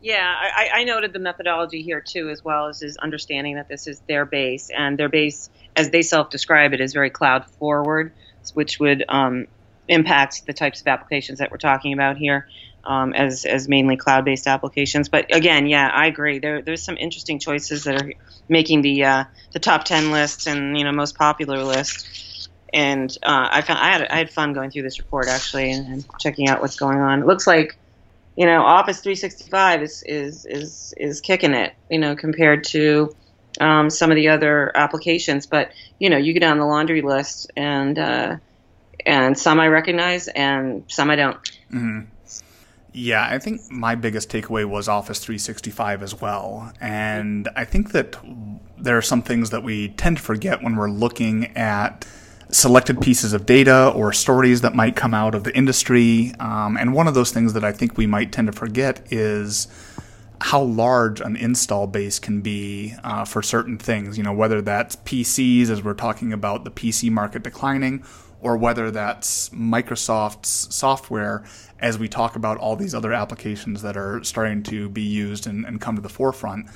Yeah, 0.00 0.32
I, 0.38 0.68
I, 0.74 0.84
noted 0.84 1.12
the 1.12 1.18
methodology 1.18 1.82
here 1.82 2.00
too, 2.00 2.30
as 2.30 2.44
well 2.44 2.68
as 2.68 2.82
is 2.82 2.96
understanding 2.98 3.56
that 3.56 3.66
this 3.66 3.88
is 3.88 4.00
their 4.06 4.24
base, 4.24 4.70
and 4.70 4.96
their 4.96 5.08
base, 5.08 5.50
as 5.74 5.90
they 5.90 6.02
self-describe 6.02 6.72
it, 6.72 6.80
is 6.80 6.92
very 6.92 7.10
cloud 7.10 7.44
forward, 7.58 8.12
which 8.54 8.78
would 8.78 9.04
um, 9.08 9.48
impact 9.88 10.46
the 10.46 10.52
types 10.52 10.80
of 10.80 10.86
applications 10.86 11.40
that 11.40 11.50
we're 11.50 11.56
talking 11.56 11.92
about 11.92 12.16
here. 12.16 12.48
Um, 12.84 13.12
as 13.12 13.44
as 13.44 13.68
mainly 13.68 13.96
cloud-based 13.96 14.46
applications. 14.46 15.08
But 15.08 15.34
again, 15.34 15.66
yeah, 15.66 15.88
I 15.88 16.06
agree. 16.06 16.38
There 16.38 16.62
there's 16.62 16.82
some 16.82 16.96
interesting 16.96 17.38
choices 17.38 17.84
that 17.84 18.02
are 18.02 18.12
making 18.48 18.82
the 18.82 19.04
uh, 19.04 19.24
the 19.52 19.58
top 19.58 19.84
ten 19.84 20.10
lists 20.10 20.46
and 20.46 20.76
you 20.76 20.84
know 20.84 20.92
most 20.92 21.16
popular 21.16 21.62
list. 21.64 22.48
And 22.72 23.10
uh, 23.22 23.48
I 23.50 23.62
found 23.62 23.78
I 23.78 23.92
had 23.92 24.08
I 24.08 24.16
had 24.18 24.30
fun 24.30 24.52
going 24.52 24.70
through 24.70 24.82
this 24.82 24.98
report 24.98 25.28
actually 25.28 25.72
and, 25.72 25.86
and 25.86 26.04
checking 26.18 26.48
out 26.48 26.60
what's 26.60 26.76
going 26.76 26.98
on. 26.98 27.20
It 27.20 27.26
looks 27.26 27.46
like 27.46 27.78
you 28.36 28.46
know 28.46 28.62
Office 28.62 29.00
365 29.00 29.82
is 29.82 30.02
is 30.06 30.46
is 30.46 30.94
is 30.96 31.20
kicking 31.20 31.54
it. 31.54 31.74
You 31.90 31.98
know 31.98 32.14
compared 32.16 32.64
to 32.64 33.14
um, 33.60 33.90
some 33.90 34.10
of 34.10 34.16
the 34.16 34.28
other 34.28 34.70
applications. 34.74 35.46
But 35.46 35.72
you 35.98 36.10
know 36.10 36.18
you 36.18 36.32
get 36.32 36.42
on 36.42 36.58
the 36.58 36.66
laundry 36.66 37.02
list 37.02 37.50
and 37.56 37.98
uh, 37.98 38.36
and 39.04 39.38
some 39.38 39.60
I 39.60 39.68
recognize 39.68 40.28
and 40.28 40.84
some 40.88 41.10
I 41.10 41.16
don't. 41.16 41.36
Mm-hmm. 41.72 42.00
Yeah, 42.98 43.28
I 43.30 43.38
think 43.38 43.70
my 43.70 43.94
biggest 43.94 44.28
takeaway 44.28 44.64
was 44.64 44.88
Office 44.88 45.20
365 45.20 46.02
as 46.02 46.20
well. 46.20 46.72
And 46.80 47.48
I 47.54 47.64
think 47.64 47.92
that 47.92 48.16
there 48.76 48.98
are 48.98 49.02
some 49.02 49.22
things 49.22 49.50
that 49.50 49.62
we 49.62 49.90
tend 49.90 50.16
to 50.16 50.22
forget 50.22 50.64
when 50.64 50.74
we're 50.74 50.90
looking 50.90 51.56
at 51.56 52.04
selected 52.50 53.00
pieces 53.00 53.32
of 53.32 53.46
data 53.46 53.92
or 53.94 54.12
stories 54.12 54.62
that 54.62 54.74
might 54.74 54.96
come 54.96 55.14
out 55.14 55.36
of 55.36 55.44
the 55.44 55.56
industry. 55.56 56.32
Um, 56.40 56.76
and 56.76 56.92
one 56.92 57.06
of 57.06 57.14
those 57.14 57.30
things 57.30 57.52
that 57.52 57.62
I 57.62 57.70
think 57.70 57.96
we 57.96 58.08
might 58.08 58.32
tend 58.32 58.48
to 58.48 58.52
forget 58.52 59.06
is 59.12 59.68
how 60.40 60.62
large 60.62 61.20
an 61.20 61.36
install 61.36 61.86
base 61.86 62.18
can 62.18 62.40
be 62.40 62.94
uh, 63.04 63.24
for 63.24 63.42
certain 63.42 63.78
things. 63.78 64.18
You 64.18 64.24
know, 64.24 64.32
whether 64.32 64.60
that's 64.60 64.96
PCs, 64.96 65.70
as 65.70 65.84
we're 65.84 65.94
talking 65.94 66.32
about 66.32 66.64
the 66.64 66.72
PC 66.72 67.12
market 67.12 67.44
declining, 67.44 68.02
or 68.40 68.56
whether 68.56 68.90
that's 68.90 69.48
Microsoft's 69.50 70.74
software 70.74 71.44
as 71.80 71.98
we 71.98 72.08
talk 72.08 72.36
about 72.36 72.58
all 72.58 72.76
these 72.76 72.94
other 72.94 73.12
applications 73.12 73.82
that 73.82 73.96
are 73.96 74.22
starting 74.24 74.62
to 74.64 74.88
be 74.88 75.02
used 75.02 75.46
and, 75.46 75.64
and 75.64 75.80
come 75.80 75.96
to 75.96 76.02
the 76.02 76.08
forefront. 76.08 76.68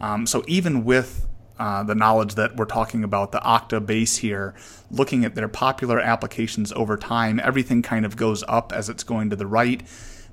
Um, 0.00 0.26
so 0.26 0.44
even 0.46 0.84
with 0.84 1.26
uh, 1.58 1.82
the 1.82 1.94
knowledge 1.94 2.36
that 2.36 2.56
we're 2.56 2.64
talking 2.64 3.04
about 3.04 3.32
the 3.32 3.40
Okta 3.40 3.84
base 3.84 4.16
here, 4.16 4.54
looking 4.90 5.24
at 5.24 5.34
their 5.34 5.48
popular 5.48 6.00
applications 6.00 6.72
over 6.72 6.96
time, 6.96 7.38
everything 7.42 7.82
kind 7.82 8.06
of 8.06 8.16
goes 8.16 8.42
up 8.48 8.72
as 8.72 8.88
it's 8.88 9.04
going 9.04 9.30
to 9.30 9.36
the 9.36 9.46
right. 9.46 9.82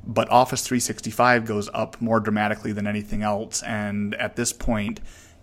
But 0.06 0.30
Office 0.30 0.66
365 0.66 1.46
goes 1.46 1.70
up 1.74 2.00
more 2.02 2.22
dramatically 2.22 2.72
than 2.72 2.88
anything 2.88 3.24
else. 3.24 3.62
And 3.64 4.16
at 4.16 4.38
this 4.38 4.54
point, 4.54 5.02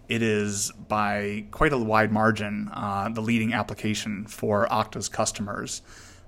it 0.08 0.22
is 0.22 0.72
by 0.88 1.44
quite 1.50 1.72
a 1.72 1.78
wide 1.78 2.12
margin 2.12 2.70
uh, 2.72 3.10
the 3.10 3.20
leading 3.20 3.52
application 3.52 4.26
for 4.26 4.66
Okta's 4.68 5.10
customers. 5.10 5.82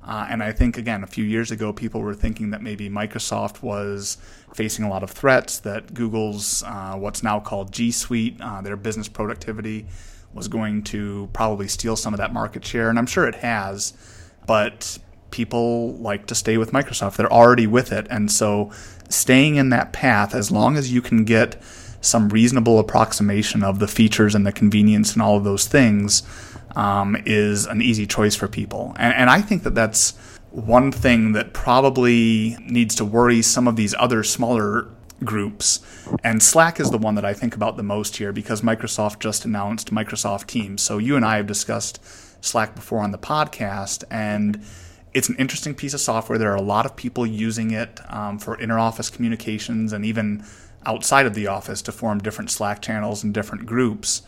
Uh, 0.07 0.27
and 0.31 0.43
I 0.43 0.53
think, 0.53 0.79
again, 0.79 1.03
a 1.03 1.07
few 1.07 1.25
years 1.25 1.51
ago, 1.51 1.73
people 1.73 2.01
were 2.01 2.15
thinking 2.15 2.51
that 2.51 2.63
maybe 2.63 2.89
Microsoft 2.89 3.61
was 3.61 4.19
facing 4.55 4.85
a 4.85 4.89
lot 4.89 5.03
of 5.03 5.11
threats, 5.11 5.59
that 5.61 5.95
Google's 5.95 6.63
uh, 6.63 6.95
what's 6.95 7.23
now 7.23 7.41
called 7.41 7.73
G 7.73 7.91
Suite, 7.91 8.41
uh, 8.41 8.61
their 8.61 8.77
business 8.77 9.09
productivity, 9.09 9.87
was 10.33 10.47
going 10.47 10.85
to 10.85 11.29
probably 11.33 11.67
steal 11.67 11.97
some 11.97 12.15
of 12.15 12.19
that 12.19 12.33
market 12.33 12.65
share. 12.65 12.89
And 12.89 12.99
I'm 12.99 13.07
sure 13.07 13.27
it 13.27 13.37
has. 13.37 13.95
But 14.47 14.99
people 15.31 15.95
like 15.95 16.27
to 16.27 16.35
stay 16.35 16.57
with 16.57 16.71
Microsoft. 16.71 17.17
They're 17.17 17.33
already 17.33 17.67
with 17.67 17.93
it. 17.93 18.07
And 18.09 18.31
so 18.31 18.71
staying 19.09 19.57
in 19.57 19.71
that 19.71 19.93
path, 19.93 20.35
as 20.35 20.51
long 20.51 20.77
as 20.77 20.93
you 20.93 21.03
can 21.03 21.25
get 21.25 21.61
some 22.01 22.29
reasonable 22.29 22.79
approximation 22.79 23.65
of 23.65 23.81
the 23.81 23.89
features 23.89 24.35
and 24.35 24.47
the 24.47 24.53
convenience 24.53 25.15
and 25.15 25.23
all 25.23 25.37
of 25.37 25.45
those 25.45 25.67
things 25.67 26.23
um, 26.77 27.17
is 27.27 27.67
an 27.67 27.83
easy 27.83 28.07
choice 28.07 28.37
for 28.37 28.47
people. 28.47 28.95
And, 28.99 29.13
and 29.15 29.31
I 29.31 29.41
think 29.41 29.65
that 29.65 29.75
that's 29.75 30.17
one 30.51 30.93
thing 30.93 31.33
that 31.33 31.53
probably 31.53 32.57
needs 32.61 32.95
to 32.97 33.05
worry 33.05 33.43
some 33.43 33.67
of 33.67 33.77
these 33.77 33.95
other 33.99 34.23
smaller 34.23 34.89
groups. 35.25 35.81
And 36.23 36.43
Slack 36.43 36.79
is 36.79 36.91
the 36.91 36.99
one 36.99 37.15
that 37.17 37.25
I 37.25 37.33
think 37.33 37.55
about 37.55 37.77
the 37.77 37.83
most 37.83 38.17
here 38.17 38.33
because 38.33 38.61
Microsoft 38.61 39.19
just 39.21 39.45
announced 39.45 39.93
Microsoft 39.93 40.47
Teams. 40.47 40.83
So 40.83 40.99
you 40.99 41.17
and 41.17 41.25
I 41.25 41.37
have 41.37 41.47
discussed 41.47 42.01
Slack 42.45 42.75
before 42.75 43.01
on 43.01 43.11
the 43.11 43.19
podcast, 43.19 44.05
and 44.11 44.63
it's 45.15 45.29
an 45.29 45.37
interesting 45.37 45.75
piece 45.75 45.95
of 45.95 46.01
software. 46.01 46.39
There 46.39 46.53
are 46.53 46.57
a 46.57 46.63
lot 46.63 46.87
of 46.87 46.95
people 46.95 47.27
using 47.27 47.71
it 47.71 48.01
um, 48.09 48.39
for 48.39 48.57
interoffice 48.59 49.13
communications 49.13 49.93
and 49.93 50.05
even 50.05 50.45
outside 50.85 51.27
of 51.27 51.35
the 51.35 51.49
office 51.49 51.83
to 51.83 51.93
form 51.93 52.19
different 52.19 52.51
Slack 52.51 52.81
channels 52.81 53.25
and 53.25 53.35
different 53.35 53.67
groups. 53.67 54.23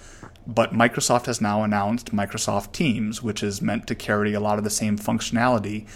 But 0.51 0.73
Microsoft 0.73 1.27
has 1.27 1.43
now 1.43 1.63
announced 1.63 2.07
Microsoft 2.11 2.73
Teams, 2.73 3.23
which 3.23 3.43
is 3.43 3.61
meant 3.61 3.87
to 3.87 3.95
carry 3.95 4.33
a 4.33 4.41
lot 4.41 4.57
of 4.57 4.65
the 4.65 4.71
same 4.71 4.97
functionality. 4.97 5.87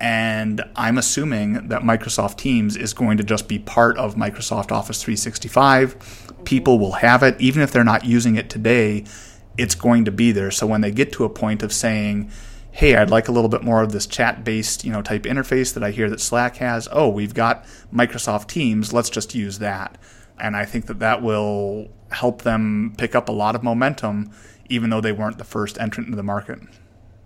And 0.00 0.60
I'm 0.74 0.98
assuming 0.98 1.68
that 1.68 1.82
Microsoft 1.82 2.36
Teams 2.36 2.76
is 2.76 2.92
going 2.92 3.16
to 3.18 3.22
just 3.22 3.46
be 3.46 3.60
part 3.60 3.96
of 3.96 4.16
Microsoft 4.16 4.72
Office 4.72 5.00
365. 5.00 5.96
Mm-hmm. 5.96 6.42
People 6.42 6.80
will 6.80 6.94
have 6.94 7.22
it, 7.22 7.40
even 7.40 7.62
if 7.62 7.70
they're 7.70 7.84
not 7.84 8.04
using 8.04 8.34
it 8.34 8.50
today, 8.50 9.04
it's 9.56 9.76
going 9.76 10.04
to 10.06 10.10
be 10.10 10.32
there. 10.32 10.50
So 10.50 10.66
when 10.66 10.80
they 10.80 10.90
get 10.90 11.12
to 11.12 11.24
a 11.24 11.30
point 11.30 11.62
of 11.62 11.72
saying, 11.72 12.28
hey, 12.72 12.96
I'd 12.96 13.10
like 13.10 13.28
a 13.28 13.32
little 13.32 13.50
bit 13.50 13.62
more 13.62 13.82
of 13.82 13.92
this 13.92 14.08
chat-based, 14.08 14.84
you 14.84 14.90
know, 14.90 15.02
type 15.02 15.22
interface 15.22 15.72
that 15.74 15.84
I 15.84 15.92
hear 15.92 16.10
that 16.10 16.20
Slack 16.20 16.56
has. 16.56 16.88
Oh, 16.90 17.08
we've 17.08 17.34
got 17.34 17.64
Microsoft 17.94 18.48
Teams. 18.48 18.92
Let's 18.92 19.10
just 19.10 19.32
use 19.36 19.60
that. 19.60 19.96
And 20.40 20.56
I 20.56 20.64
think 20.64 20.86
that 20.86 20.98
that 20.98 21.22
will 21.22 21.90
help 22.22 22.42
them 22.42 22.94
pick 22.96 23.16
up 23.16 23.28
a 23.28 23.32
lot 23.32 23.56
of 23.56 23.64
momentum, 23.64 24.30
even 24.68 24.90
though 24.90 25.00
they 25.00 25.10
weren't 25.10 25.38
the 25.38 25.44
first 25.44 25.76
entrant 25.80 26.06
into 26.06 26.16
the 26.16 26.22
market. 26.22 26.60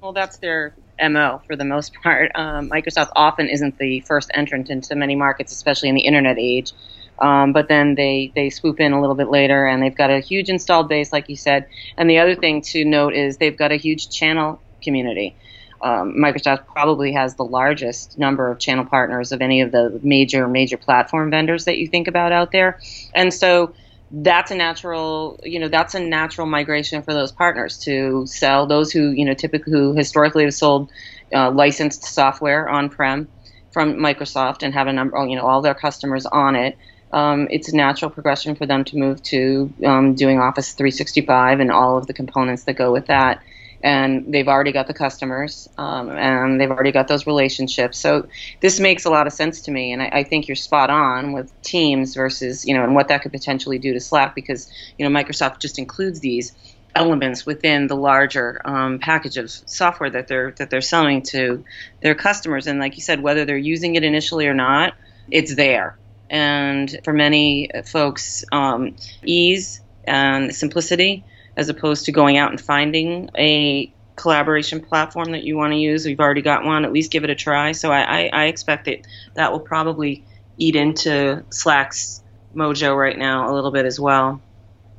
Well, 0.01 0.15
that's 0.15 0.39
their 0.39 0.75
MO 0.99 1.43
for 1.47 1.55
the 1.55 1.67
most 1.67 1.93
part. 2.03 2.33
Um, 2.35 2.71
Microsoft 2.71 3.11
often 3.15 3.47
isn't 3.47 3.77
the 3.77 4.01
first 4.01 4.31
entrant 4.33 4.71
into 4.71 4.95
many 4.95 5.15
markets, 5.15 5.53
especially 5.53 5.91
in 5.91 5.95
the 5.97 6.01
internet 6.01 6.39
age. 6.39 6.73
Um, 7.19 7.53
but 7.53 7.69
then 7.69 7.95
they, 7.95 8.33
they 8.35 8.49
swoop 8.49 8.81
in 8.81 8.95
a 8.95 9.01
little 9.01 9.15
bit 9.15 9.29
later 9.29 9.67
and 9.67 9.83
they've 9.83 9.95
got 9.95 10.11
a 10.11 10.21
huge 10.21 10.49
installed 10.49 10.89
base, 10.89 11.13
like 11.13 11.29
you 11.29 11.37
said. 11.37 11.67
And 11.99 12.09
the 12.09 12.19
other 12.19 12.35
thing 12.35 12.63
to 12.73 12.83
note 12.83 13.13
is 13.13 13.37
they've 13.37 13.57
got 13.57 13.73
a 13.73 13.77
huge 13.77 14.09
channel 14.09 14.63
community. 14.83 15.37
Um, 15.83 16.15
Microsoft 16.15 16.67
probably 16.69 17.13
has 17.13 17.35
the 17.35 17.45
largest 17.45 18.19
number 18.19 18.51
of 18.51 18.59
channel 18.59 18.87
partners 18.87 19.31
of 19.31 19.43
any 19.43 19.61
of 19.61 19.73
the 19.73 20.01
major 20.03 20.49
major 20.49 20.79
platform 20.79 21.31
vendors 21.31 21.67
that 21.67 21.77
you 21.77 21.87
think 21.87 22.09
about 22.09 22.33
out 22.33 22.51
there, 22.51 22.81
and 23.15 23.33
so 23.33 23.75
that's 24.11 24.51
a 24.51 24.55
natural 24.55 25.39
you 25.43 25.59
know 25.59 25.69
that's 25.69 25.95
a 25.95 26.01
natural 26.01 26.47
migration 26.47 27.03
for 27.03 27.13
those 27.13 27.33
partners 27.33 27.79
to 27.79 28.25
sell 28.27 28.67
those 28.67 28.93
who 28.93 29.11
you 29.11 29.25
know 29.25 29.35
typically 29.35 29.73
who 29.73 29.95
historically 29.95 30.45
have 30.45 30.55
sold 30.55 30.91
uh, 31.35 31.51
licensed 31.51 32.05
software 32.05 32.69
on 32.69 32.89
prem 32.89 33.29
from 33.73 33.97
Microsoft 33.97 34.63
and 34.63 34.73
have 34.73 34.87
a 34.87 34.93
number 34.93 35.27
you 35.27 35.37
know 35.37 35.47
all 35.47 35.61
their 35.61 35.75
customers 35.75 36.25
on 36.27 36.57
it. 36.57 36.79
Um, 37.13 37.47
it's 37.51 37.73
a 37.73 37.77
natural 37.77 38.11
progression 38.11 38.57
for 38.57 38.67
them 38.67 38.85
to 38.85 38.97
move 38.97 39.23
to 39.25 39.73
um, 39.85 40.15
doing 40.15 40.41
Office 40.41 40.73
365 40.73 41.61
and 41.61 41.71
all 41.71 41.97
of 41.97 42.07
the 42.07 42.13
components 42.13 42.65
that 42.65 42.75
go 42.75 42.93
with 42.93 43.07
that 43.07 43.43
and 43.83 44.33
they've 44.33 44.49
already 44.49 44.73
got 44.73 44.87
the 44.87 44.95
customers 44.95 45.69
um, 45.79 46.11
and 46.11 46.61
they've 46.61 46.71
already 46.71 46.93
got 46.93 47.09
those 47.09 47.27
relationships. 47.27 47.99
So 47.99 48.29
this 48.61 48.81
makes 48.81 49.05
a 49.05 49.11
lot 49.11 49.27
of 49.27 49.33
sense 49.33 49.63
to 49.63 49.71
me, 49.71 49.93
and 49.93 50.03
I, 50.03 50.09
I, 50.13 50.23
think 50.25 50.49
you're 50.49 50.57
spot 50.57 50.91
on 50.91 51.33
with 51.33 51.51
Teams 51.63 52.15
versus 52.15 52.67
you 52.67 52.75
know 52.75 52.85
and 52.85 52.95
what 52.95 53.09
that 53.09 53.23
could 53.23 53.33
potentially 53.33 53.79
do 53.79 53.93
to 53.93 54.01
Slack 54.01 54.35
because 54.35 54.71
you 54.99 55.09
know 55.09 55.19
Microsoft 55.19 55.61
just 55.61 55.79
includes 55.79 56.21
these 56.21 56.53
elements 56.95 57.45
within 57.45 57.87
the 57.87 57.97
larger 57.97 58.61
um, 58.65 58.99
package 58.99 59.37
of 59.37 59.51
software 59.51 60.11
that 60.11 60.29
they're 60.29 60.53
that 60.53 60.71
they're 60.71 60.81
selling 60.81 61.23
to 61.23 61.65
their 62.01 62.15
customers, 62.15 62.67
and 62.67 62.81
like 62.81 62.97
you 62.97 63.03
said, 63.03 63.21
whether 63.21 63.45
they're 63.45 63.57
using 63.57 63.97
it 63.97 64.05
initially 64.05 64.47
or 64.47 64.55
not, 64.55 64.95
it's 65.31 65.55
there. 65.55 65.99
And 66.29 66.99
for 67.05 67.13
many 67.13 67.71
folks, 67.85 68.45
um, 68.51 68.97
ease 69.25 69.81
and 70.05 70.55
simplicity 70.55 71.25
as 71.57 71.69
opposed 71.69 72.05
to 72.07 72.13
going 72.13 72.37
out 72.37 72.51
and 72.51 72.61
finding 72.61 73.31
a 73.37 73.93
collaboration 74.17 74.81
platform 74.81 75.33
that 75.33 75.45
you 75.45 75.57
want 75.57 75.73
to 75.73 75.79
use. 75.79 76.07
We've 76.07 76.21
already 76.21 76.43
got 76.43 76.65
one. 76.65 76.85
At 76.85 76.93
least 76.93 77.11
give 77.11 77.25
it 77.25 77.31
a 77.31 77.35
try. 77.35 77.73
So 77.73 77.93
I, 77.93 78.01
I, 78.01 78.31
I 78.33 78.45
expect 78.47 78.87
that 78.87 79.07
that 79.35 79.53
will 79.53 79.61
probably 79.61 80.25
eat 80.59 80.75
into 80.75 81.45
Slack's 81.51 82.23
mojo 82.55 82.97
right 82.97 83.19
now 83.19 83.51
a 83.51 83.53
little 83.53 83.71
bit 83.71 83.85
as 83.85 84.01
well. 84.01 84.41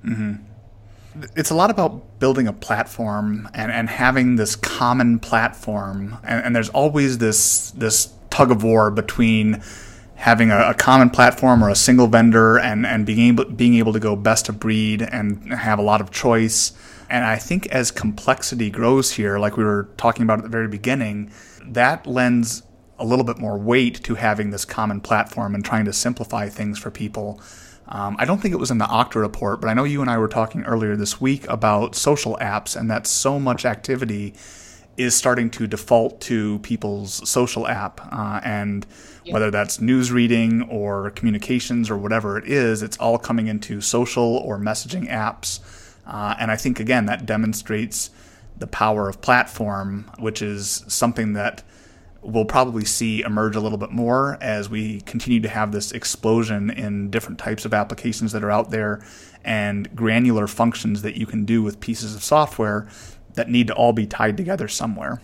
Mm-hmm. 0.05 0.43
It's 1.35 1.49
a 1.49 1.55
lot 1.55 1.71
about 1.71 2.19
building 2.19 2.47
a 2.47 2.53
platform 2.53 3.49
and, 3.53 3.71
and 3.71 3.89
having 3.89 4.35
this 4.35 4.55
common 4.55 5.17
platform, 5.17 6.17
and, 6.23 6.45
and 6.45 6.55
there's 6.55 6.69
always 6.69 7.17
this 7.17 7.71
this 7.71 8.13
tug 8.29 8.51
of 8.51 8.63
war 8.63 8.91
between 8.91 9.63
having 10.17 10.49
a, 10.49 10.69
a, 10.69 10.73
common 10.73 11.11
platform 11.11 11.63
or 11.63 11.69
a 11.69 11.75
single 11.75 12.07
vendor 12.07 12.57
and, 12.57 12.85
and 12.87 13.05
being 13.05 13.19
able 13.19 13.45
being 13.45 13.75
able 13.75 13.93
to 13.93 13.99
go 13.99 14.15
best 14.15 14.49
of 14.49 14.59
breed 14.59 15.01
and 15.01 15.53
have 15.53 15.77
a 15.77 15.81
lot 15.81 16.01
of 16.01 16.11
choice. 16.11 16.73
And 17.09 17.23
I 17.23 17.37
think 17.37 17.67
as 17.67 17.91
complexity 17.91 18.69
grows 18.69 19.11
here, 19.11 19.37
like 19.37 19.55
we 19.55 19.63
were 19.63 19.89
talking 19.95 20.23
about 20.23 20.39
at 20.39 20.43
the 20.43 20.49
very 20.49 20.67
beginning, 20.67 21.31
that 21.63 22.07
lends 22.07 22.63
a 22.99 23.05
little 23.05 23.23
bit 23.23 23.37
more 23.37 23.57
weight 23.57 24.03
to 24.03 24.15
having 24.15 24.49
this 24.49 24.65
common 24.65 25.01
platform 25.01 25.53
and 25.53 25.63
trying 25.63 25.85
to 25.85 25.93
simplify 25.93 26.49
things 26.49 26.79
for 26.79 26.89
people. 26.89 27.39
Um, 27.87 28.17
I 28.19 28.25
don't 28.25 28.41
think 28.41 28.53
it 28.53 28.57
was 28.57 28.71
in 28.71 28.79
the 28.79 28.85
Okta 28.85 29.21
report, 29.21 29.61
but 29.61 29.69
I 29.69 29.73
know 29.75 29.83
you 29.83 30.01
and 30.01 30.09
I 30.09 30.17
were 30.17 30.27
talking 30.27 30.63
earlier 30.63 30.95
this 30.95 31.21
week 31.21 31.47
about 31.47 31.95
social 31.95 32.37
apps 32.41 32.75
and 32.75 32.89
that 32.89 33.05
so 33.07 33.39
much 33.39 33.65
activity 33.65 34.33
is 34.97 35.15
starting 35.15 35.49
to 35.51 35.67
default 35.67 36.19
to 36.21 36.59
people's 36.59 37.27
social 37.29 37.67
app. 37.67 38.01
Uh, 38.11 38.41
and 38.43 38.85
yeah. 39.23 39.33
whether 39.33 39.51
that's 39.51 39.79
news 39.79 40.11
reading 40.11 40.63
or 40.63 41.11
communications 41.11 41.89
or 41.89 41.97
whatever 41.97 42.37
it 42.37 42.47
is, 42.47 42.81
it's 42.81 42.97
all 42.97 43.17
coming 43.17 43.47
into 43.47 43.79
social 43.79 44.37
or 44.37 44.57
messaging 44.57 45.07
apps. 45.09 45.59
Uh, 46.05 46.35
and 46.39 46.51
I 46.51 46.55
think, 46.55 46.79
again, 46.79 47.05
that 47.05 47.25
demonstrates 47.25 48.09
the 48.57 48.67
power 48.67 49.07
of 49.07 49.21
platform, 49.21 50.09
which 50.17 50.41
is 50.41 50.83
something 50.87 51.33
that 51.33 51.63
we'll 52.23 52.45
probably 52.45 52.83
see 52.83 53.21
emerge 53.21 53.55
a 53.55 53.59
little 53.59 53.77
bit 53.77 53.91
more 53.91 54.37
as 54.41 54.69
we 54.69 55.01
continue 55.01 55.39
to 55.39 55.47
have 55.47 55.71
this 55.71 55.91
explosion 55.91 56.69
in 56.69 57.09
different 57.11 57.37
types 57.37 57.65
of 57.65 57.73
applications 57.73 58.31
that 58.31 58.43
are 58.43 58.51
out 58.51 58.71
there 58.71 59.05
and 59.45 59.95
granular 59.95 60.47
functions 60.47 61.03
that 61.03 61.15
you 61.15 61.25
can 61.25 61.45
do 61.45 61.61
with 61.61 61.79
pieces 61.79 62.15
of 62.15 62.23
software 62.23 62.87
that 63.37 63.49
need 63.49 63.67
to 63.67 63.73
all 63.73 63.93
be 63.93 64.05
tied 64.05 64.37
together 64.37 64.67
somewhere. 64.67 65.21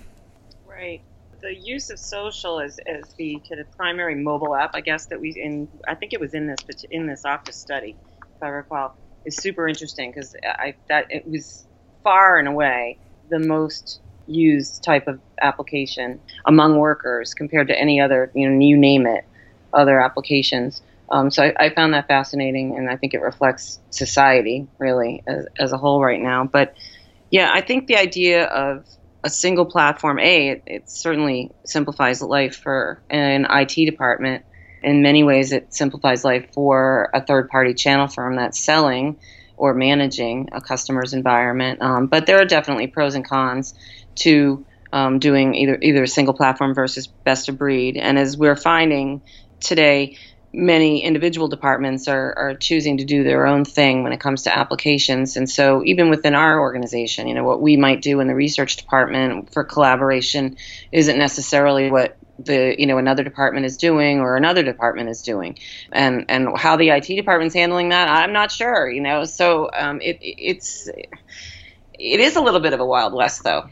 Right. 0.66 1.02
The 1.42 1.54
use 1.54 1.90
of 1.90 2.00
social 2.00 2.62
as, 2.62 2.80
as 2.88 3.14
the 3.16 3.42
primary 3.76 4.16
mobile 4.16 4.56
app, 4.56 4.72
I 4.74 4.82
guess 4.82 5.08
that 5.08 5.20
we 5.20 5.32
in 5.32 5.68
I 5.88 5.96
think 5.96 6.14
it 6.14 6.20
was 6.20 6.34
in 6.34 6.48
this 6.48 6.86
in 6.90 7.06
this 7.06 7.26
office 7.26 7.58
study, 7.58 7.98
if 8.22 8.42
I 8.42 8.48
recall, 8.48 8.96
is 9.26 9.36
super 9.36 9.68
interesting 9.68 10.12
because 10.12 10.36
I 10.44 10.76
that 10.88 11.08
it 11.10 11.28
was 11.28 11.66
far 12.04 12.40
and 12.40 12.48
away 12.48 12.98
the 13.30 13.40
most 13.40 14.00
used 14.28 14.84
type 14.84 15.08
of 15.08 15.20
application 15.42 16.20
among 16.46 16.78
workers 16.78 17.34
compared 17.34 17.68
to 17.68 17.78
any 17.78 18.00
other, 18.00 18.32
you 18.34 18.50
know, 18.50 18.66
you 18.66 18.78
name 18.78 19.06
it, 19.06 19.26
other 19.74 20.00
applications. 20.00 20.82
Um, 21.10 21.30
so 21.30 21.44
I, 21.44 21.54
I, 21.60 21.70
found 21.70 21.94
that 21.94 22.08
fascinating, 22.08 22.78
and 22.78 22.90
I 22.90 22.96
think 22.96 23.14
it 23.14 23.22
reflects 23.22 23.80
society 23.90 24.68
really 24.80 25.24
as, 25.28 25.46
as, 25.60 25.72
a 25.74 25.78
whole 25.78 26.02
right 26.02 26.20
now. 26.20 26.46
But 26.46 26.76
yeah, 27.34 27.50
I 27.52 27.62
think 27.62 27.88
the 27.88 27.98
idea 27.98 28.46
of 28.46 28.86
a 29.24 29.30
single 29.30 29.66
platform, 29.66 30.20
a, 30.20 30.50
it, 30.50 30.64
it 30.68 30.90
certainly 30.90 31.50
simplifies 31.66 32.22
life 32.22 32.56
for 32.56 33.02
an 33.10 33.48
IT 33.50 33.74
department. 33.74 34.46
In 34.84 35.02
many 35.02 35.24
ways, 35.24 35.52
it 35.52 35.74
simplifies 35.74 36.24
life 36.24 36.54
for 36.54 37.10
a 37.12 37.26
third-party 37.26 37.74
channel 37.74 38.08
firm 38.08 38.36
that's 38.36 38.60
selling 38.60 39.18
or 39.58 39.74
managing 39.74 40.50
a 40.52 40.62
customer's 40.62 41.16
environment. 41.16 41.82
Um, 41.82 42.06
but 42.06 42.28
there 42.28 42.40
are 42.40 42.46
definitely 42.46 42.86
pros 42.86 43.16
and 43.16 43.28
cons 43.28 43.74
to 44.18 44.64
um, 44.92 45.18
doing 45.18 45.56
either 45.56 45.80
either 45.82 46.04
a 46.04 46.08
single 46.08 46.36
platform 46.36 46.76
versus 46.76 47.08
best 47.08 47.50
of 47.50 47.58
breed. 47.58 47.98
And 47.98 48.20
as 48.20 48.38
we're 48.38 48.56
finding 48.56 49.24
today, 49.60 50.18
many 50.54 51.04
individual 51.04 51.48
departments 51.48 52.08
are, 52.08 52.34
are 52.38 52.56
choosing 52.56 52.98
to 52.98 53.06
do 53.06 53.24
their 53.24 53.48
own 53.48 53.66
thing 53.66 54.04
when 54.04 54.14
it 54.14 54.20
comes 54.20 54.44
to 54.44 54.56
applications. 54.56 55.36
And 55.36 55.50
so, 55.50 55.84
even 55.84 56.10
within 56.10 56.36
our 56.36 56.60
organization, 56.60 57.28
you 57.28 57.34
know, 57.34 57.44
what 57.44 57.62
we 57.62 57.76
might 57.76 58.02
do 58.02 58.20
in 58.20 58.28
the 58.28 58.36
research 58.36 58.78
department 58.78 59.52
for 59.52 59.64
collaboration 59.64 60.58
isn't 60.92 61.18
necessarily 61.18 61.90
what 61.90 62.18
the 62.40 62.76
you 62.80 62.88
know 62.88 62.98
another 62.98 63.24
department 63.24 63.66
is 63.66 63.78
doing 63.78 64.20
or 64.20 64.36
another 64.36 64.64
department 64.64 65.10
is 65.10 65.22
doing. 65.24 65.58
And 65.92 66.26
and 66.30 66.58
how 66.58 66.78
the 66.78 66.90
IT 66.90 67.08
department's 67.08 67.56
handling 67.56 67.90
that 67.90 68.08
I'm 68.08 68.34
not 68.34 68.52
sure 68.52 68.90
you 68.90 69.02
know. 69.02 69.26
So 69.26 69.70
um, 69.74 70.02
it 70.02 70.20
it's 70.22 70.88
it 70.88 72.20
is 72.20 72.36
a 72.36 72.42
little 72.42 72.60
bit 72.60 72.74
of 72.74 72.80
a 72.80 72.86
wild 72.86 73.14
west 73.14 73.44
though 73.44 73.70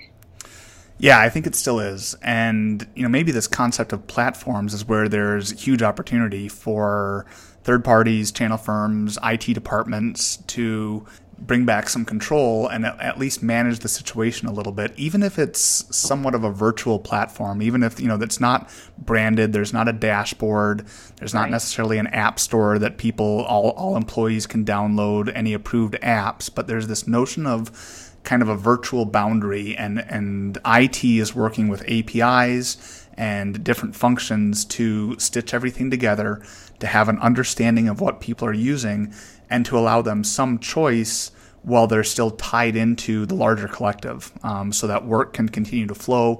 yeah, 1.02 1.20
I 1.20 1.30
think 1.30 1.48
it 1.48 1.56
still 1.56 1.80
is. 1.80 2.16
And, 2.22 2.88
you 2.96 3.02
know, 3.02 3.10
maybe 3.10 3.32
this 3.32 3.48
concept 3.48 3.92
of 3.92 4.06
platforms 4.06 4.76
is 4.76 4.88
where 4.88 5.10
there's 5.10 5.50
huge 5.60 5.82
opportunity 5.82 6.48
for 6.48 7.26
third 7.64 7.84
parties, 7.84 8.32
channel 8.32 8.58
firms, 8.58 9.18
IT 9.24 9.52
departments 9.56 10.38
to 10.38 11.04
bring 11.40 11.66
back 11.66 11.90
some 11.90 12.06
control 12.06 12.68
and 12.68 12.86
at 12.86 13.18
least 13.18 13.42
manage 13.42 13.80
the 13.80 13.88
situation 13.88 14.48
a 14.48 14.52
little 14.52 14.72
bit 14.72 14.94
even 14.96 15.24
if 15.24 15.40
it's 15.40 15.60
somewhat 15.90 16.36
of 16.36 16.44
a 16.44 16.52
virtual 16.52 17.00
platform 17.00 17.64
even 17.64 17.82
if 17.82 18.00
you 18.00 18.08
know 18.08 18.16
that's 18.16 18.40
not 18.40 18.70
branded 19.00 19.52
there's 19.52 19.74
not 19.74 19.88
a 19.88 19.94
dashboard 19.94 20.86
there's 21.16 21.34
not 21.34 21.42
right. 21.42 21.52
necessarily 21.52 21.98
an 21.98 22.06
app 22.06 22.40
store 22.40 22.78
that 22.78 23.00
people 23.00 23.44
all, 23.48 23.72
all 23.72 23.98
employees 23.98 24.46
can 24.46 24.64
download 24.64 25.36
any 25.36 25.52
approved 25.52 25.96
apps 26.04 26.48
but 26.54 26.68
there's 26.68 26.86
this 26.86 27.08
notion 27.08 27.48
of 27.48 28.11
kind 28.24 28.42
of 28.42 28.50
a 28.50 28.56
virtual 28.56 29.06
boundary, 29.06 29.76
and, 29.76 30.00
and 30.00 30.58
IT 30.66 31.04
is 31.04 31.34
working 31.36 31.68
with 31.68 31.84
APIs 31.88 33.08
and 33.16 33.64
different 33.64 33.96
functions 33.96 34.66
to 34.66 35.18
stitch 35.20 35.54
everything 35.54 35.90
together 35.90 36.42
to 36.80 36.88
have 36.88 37.10
an 37.10 37.20
understanding 37.20 37.88
of 37.88 38.02
what 38.02 38.22
people 38.22 38.48
are 38.48 38.54
using 38.54 39.14
and 39.50 39.66
to 39.66 39.78
allow 39.78 40.02
them 40.02 40.24
some 40.24 40.60
choice 40.60 41.32
while 41.64 41.88
they're 41.88 42.04
still 42.04 42.32
tied 42.32 42.76
into 42.76 43.26
the 43.26 43.36
larger 43.36 43.68
collective 43.68 44.32
um, 44.44 44.72
so 44.72 44.88
that 44.88 45.06
work 45.06 45.34
can 45.34 45.48
continue 45.48 45.86
to 45.86 45.94
flow 45.94 46.38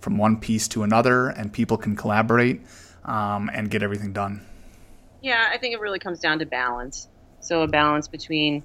from 0.00 0.18
one 0.18 0.36
piece 0.36 0.66
to 0.68 0.82
another 0.82 1.28
and 1.28 1.52
people 1.52 1.76
can 1.76 1.94
collaborate 1.94 2.60
um, 3.04 3.50
and 3.52 3.70
get 3.70 3.82
everything 3.82 4.12
done. 4.12 4.44
Yeah, 5.22 5.48
I 5.50 5.58
think 5.58 5.74
it 5.74 5.80
really 5.80 5.98
comes 5.98 6.20
down 6.20 6.38
to 6.40 6.46
balance. 6.46 7.08
So, 7.40 7.62
a 7.62 7.68
balance 7.68 8.08
between 8.08 8.62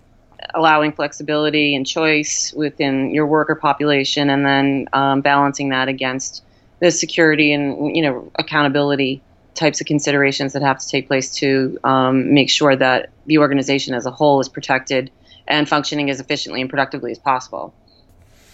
allowing 0.53 0.91
flexibility 0.91 1.75
and 1.75 1.85
choice 1.85 2.53
within 2.55 3.13
your 3.13 3.25
worker 3.25 3.55
population, 3.55 4.29
and 4.29 4.45
then 4.45 4.87
um, 4.93 5.21
balancing 5.21 5.69
that 5.69 5.87
against 5.87 6.43
the 6.79 6.91
security 6.91 7.51
and 7.53 7.95
you 7.95 8.01
know 8.01 8.31
accountability 8.35 9.21
types 9.55 9.81
of 9.81 9.87
considerations 9.87 10.53
that 10.53 10.61
have 10.61 10.79
to 10.79 10.87
take 10.87 11.07
place 11.07 11.35
to 11.35 11.77
um, 11.83 12.33
make 12.33 12.49
sure 12.49 12.75
that 12.75 13.09
the 13.25 13.39
organization 13.39 13.93
as 13.93 14.05
a 14.05 14.11
whole 14.11 14.39
is 14.39 14.47
protected 14.47 15.11
and 15.47 15.67
functioning 15.67 16.09
as 16.09 16.19
efficiently 16.19 16.61
and 16.61 16.69
productively 16.69 17.11
as 17.11 17.19
possible. 17.19 17.73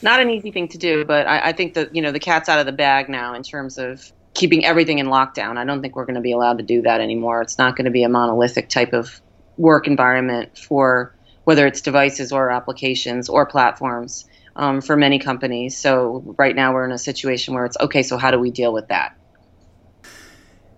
Not 0.02 0.20
an 0.20 0.30
easy 0.30 0.52
thing 0.52 0.68
to 0.70 0.78
do, 0.78 1.06
but 1.06 1.28
I, 1.28 1.50
I 1.50 1.52
think 1.52 1.76
that 1.76 1.96
you 1.96 2.02
know 2.02 2.12
the 2.12 2.20
cat's 2.20 2.50
out 2.50 2.60
of 2.60 2.66
the 2.66 2.72
bag 2.72 3.10
now 3.10 3.34
in 3.34 3.44
terms 3.44 3.78
of 3.78 4.12
keeping 4.34 4.66
everything 4.66 5.00
in 5.00 5.08
lockdown. 5.08 5.58
I 5.58 5.66
don't 5.66 5.82
think 5.82 5.96
we're 5.96 6.06
going 6.06 6.16
to 6.16 6.22
be 6.22 6.34
allowed 6.34 6.58
to 6.58 6.64
do 6.64 6.82
that 6.82 7.02
anymore. 7.02 7.42
It's 7.42 7.58
not 7.58 7.76
going 7.76 7.86
to 7.86 7.92
be 7.92 8.04
a 8.04 8.10
monolithic 8.10 8.70
type 8.70 8.94
of 8.94 9.22
work 9.58 9.88
environment 9.88 10.58
for 10.58 11.15
whether 11.46 11.66
it's 11.66 11.80
devices 11.80 12.32
or 12.32 12.52
applications 12.52 13.30
or 13.30 13.46
platforms 13.46 14.26
um, 14.56 14.82
for 14.82 14.98
many 14.98 15.20
companies. 15.20 15.78
So 15.78 16.36
right 16.38 16.56
now 16.56 16.74
we're 16.74 16.86
in 16.86 16.92
a 16.92 16.98
situation 16.98 17.54
where 17.54 17.66
it's 17.66 17.78
okay. 17.80 18.04
So 18.04 18.18
how 18.18 18.32
do 18.32 18.40
we 18.40 18.52
deal 18.52 18.74
with 18.74 18.90
that? 18.90 19.16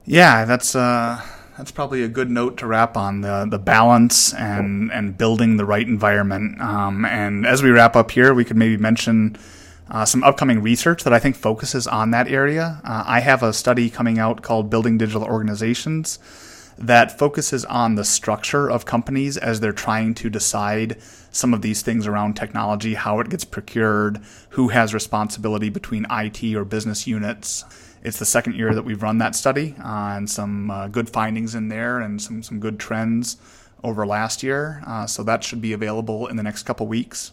Yeah, 0.06 0.45
that's 0.45 0.75
uh, 0.75 1.21
that's 1.58 1.71
probably 1.71 2.03
a 2.03 2.08
good 2.08 2.30
note 2.30 2.58
to 2.58 2.67
wrap 2.67 2.95
on 2.95 3.21
the 3.21 3.47
the 3.49 3.60
balance 3.60 4.34
and 4.34 4.91
and 4.91 5.17
building 5.17 5.58
the 5.58 5.65
right 5.65 5.88
environment. 5.88 6.62
Um, 6.62 7.03
and 7.06 7.45
as 7.45 7.63
we 7.63 7.71
wrap 7.71 7.95
up 7.95 8.12
here, 8.12 8.34
we 8.34 8.45
could 8.45 8.58
maybe 8.58 8.77
mention. 8.77 9.38
Uh, 9.89 10.03
some 10.03 10.21
upcoming 10.21 10.62
research 10.62 11.06
that 11.06 11.13
I 11.13 11.19
think 11.19 11.38
focuses 11.38 11.88
on 11.88 12.12
that 12.12 12.27
area. 12.27 12.82
Uh, 12.84 13.06
I 13.08 13.21
have 13.21 13.41
a 13.41 13.53
study 13.53 13.89
coming 13.89 14.19
out 14.19 14.41
called 14.41 14.69
Building 14.69 14.97
Digital 14.97 15.23
Organizations 15.23 16.19
that 16.78 17.18
focuses 17.18 17.66
on 17.66 17.96
the 17.96 18.04
structure 18.04 18.70
of 18.70 18.86
companies 18.86 19.38
as 19.38 19.60
they're 19.60 19.72
trying 19.72 20.13
to 20.16 20.30
decide 20.30 21.02
some 21.32 21.54
of 21.54 21.62
these 21.62 21.82
things 21.82 22.08
around 22.08 22.36
technology, 22.36 22.94
how 22.94 23.20
it 23.20 23.30
gets 23.30 23.44
procured, 23.44 24.20
who 24.50 24.70
has 24.70 24.94
responsibility 24.94 25.70
between 25.70 26.06
IT 26.10 26.44
or 26.56 26.66
business 26.66 27.08
units. 27.08 27.63
It's 28.04 28.20
the 28.20 28.26
second 28.26 28.56
year 28.56 28.74
that 28.74 28.84
we've 28.84 29.02
run 29.02 29.18
that 29.20 29.36
study, 29.36 29.76
uh, 29.80 30.16
and 30.16 30.30
some 30.30 30.70
uh, 30.70 30.88
good 30.88 31.10
findings 31.10 31.56
in 31.56 31.68
there, 31.70 32.00
and 32.00 32.22
some 32.22 32.44
some 32.44 32.60
good 32.60 32.80
trends 32.80 33.38
over 33.84 34.06
last 34.06 34.44
year. 34.44 34.84
Uh, 34.86 35.06
so 35.08 35.24
that 35.24 35.44
should 35.44 35.62
be 35.62 35.74
available 35.74 36.28
in 36.28 36.38
the 36.38 36.44
next 36.44 36.63
couple 36.63 36.88
weeks. 36.88 37.32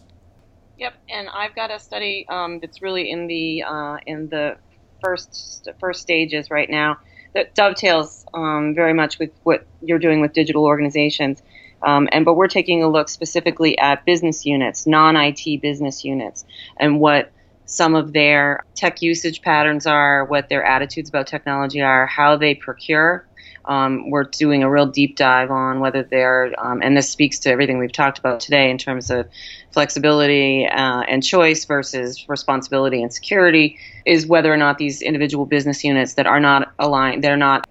Yep, 0.77 0.93
and 1.09 1.29
I've 1.29 1.55
got 1.55 1.71
a 1.71 1.79
study 1.79 2.25
um, 2.29 2.59
that's 2.59 2.81
really 2.81 3.09
in 3.09 3.27
the 3.27 3.63
uh, 3.63 3.97
in 4.05 4.27
the 4.29 4.57
first 5.03 5.69
first 5.79 6.01
stages 6.01 6.49
right 6.49 6.69
now 6.69 6.97
that 7.35 7.53
dovetails 7.53 8.25
um, 8.33 8.73
very 8.73 8.93
much 8.93 9.19
with 9.19 9.29
what 9.43 9.65
you're 9.81 9.99
doing 9.99 10.21
with 10.21 10.33
digital 10.33 10.65
organizations. 10.65 11.43
Um, 11.83 12.09
and 12.11 12.25
but 12.25 12.33
we're 12.33 12.47
taking 12.47 12.81
a 12.81 12.89
look 12.89 13.09
specifically 13.09 13.77
at 13.77 14.03
business 14.05 14.45
units, 14.45 14.87
non-IT 14.87 15.61
business 15.61 16.03
units, 16.03 16.45
and 16.79 16.99
what 16.99 17.31
some 17.65 17.93
of 17.93 18.13
their 18.13 18.63
tech 18.75 19.01
usage 19.01 19.41
patterns 19.41 19.85
are, 19.85 20.25
what 20.25 20.49
their 20.49 20.63
attitudes 20.63 21.09
about 21.09 21.27
technology 21.27 21.81
are, 21.81 22.07
how 22.07 22.37
they 22.37 22.55
procure. 22.55 23.27
Um, 23.67 24.09
we're 24.09 24.25
doing 24.25 24.63
a 24.63 24.69
real 24.69 24.85
deep 24.85 25.15
dive 25.15 25.51
on 25.51 25.79
whether 25.79 26.03
they're, 26.03 26.53
um, 26.57 26.81
and 26.81 26.95
this 26.95 27.09
speaks 27.09 27.39
to 27.39 27.49
everything 27.49 27.79
we've 27.79 27.91
talked 27.91 28.19
about 28.19 28.39
today 28.39 28.69
in 28.69 28.77
terms 28.77 29.09
of 29.09 29.27
flexibility 29.71 30.65
uh, 30.65 31.01
and 31.01 31.23
choice 31.23 31.65
versus 31.65 32.25
responsibility 32.27 33.01
and 33.01 33.13
security, 33.13 33.77
is 34.05 34.25
whether 34.27 34.53
or 34.53 34.57
not 34.57 34.77
these 34.77 35.01
individual 35.01 35.45
business 35.45 35.83
units 35.83 36.13
that 36.13 36.27
are 36.27 36.39
not 36.39 36.73
aligned, 36.79 37.23
they're 37.23 37.37
not 37.37 37.67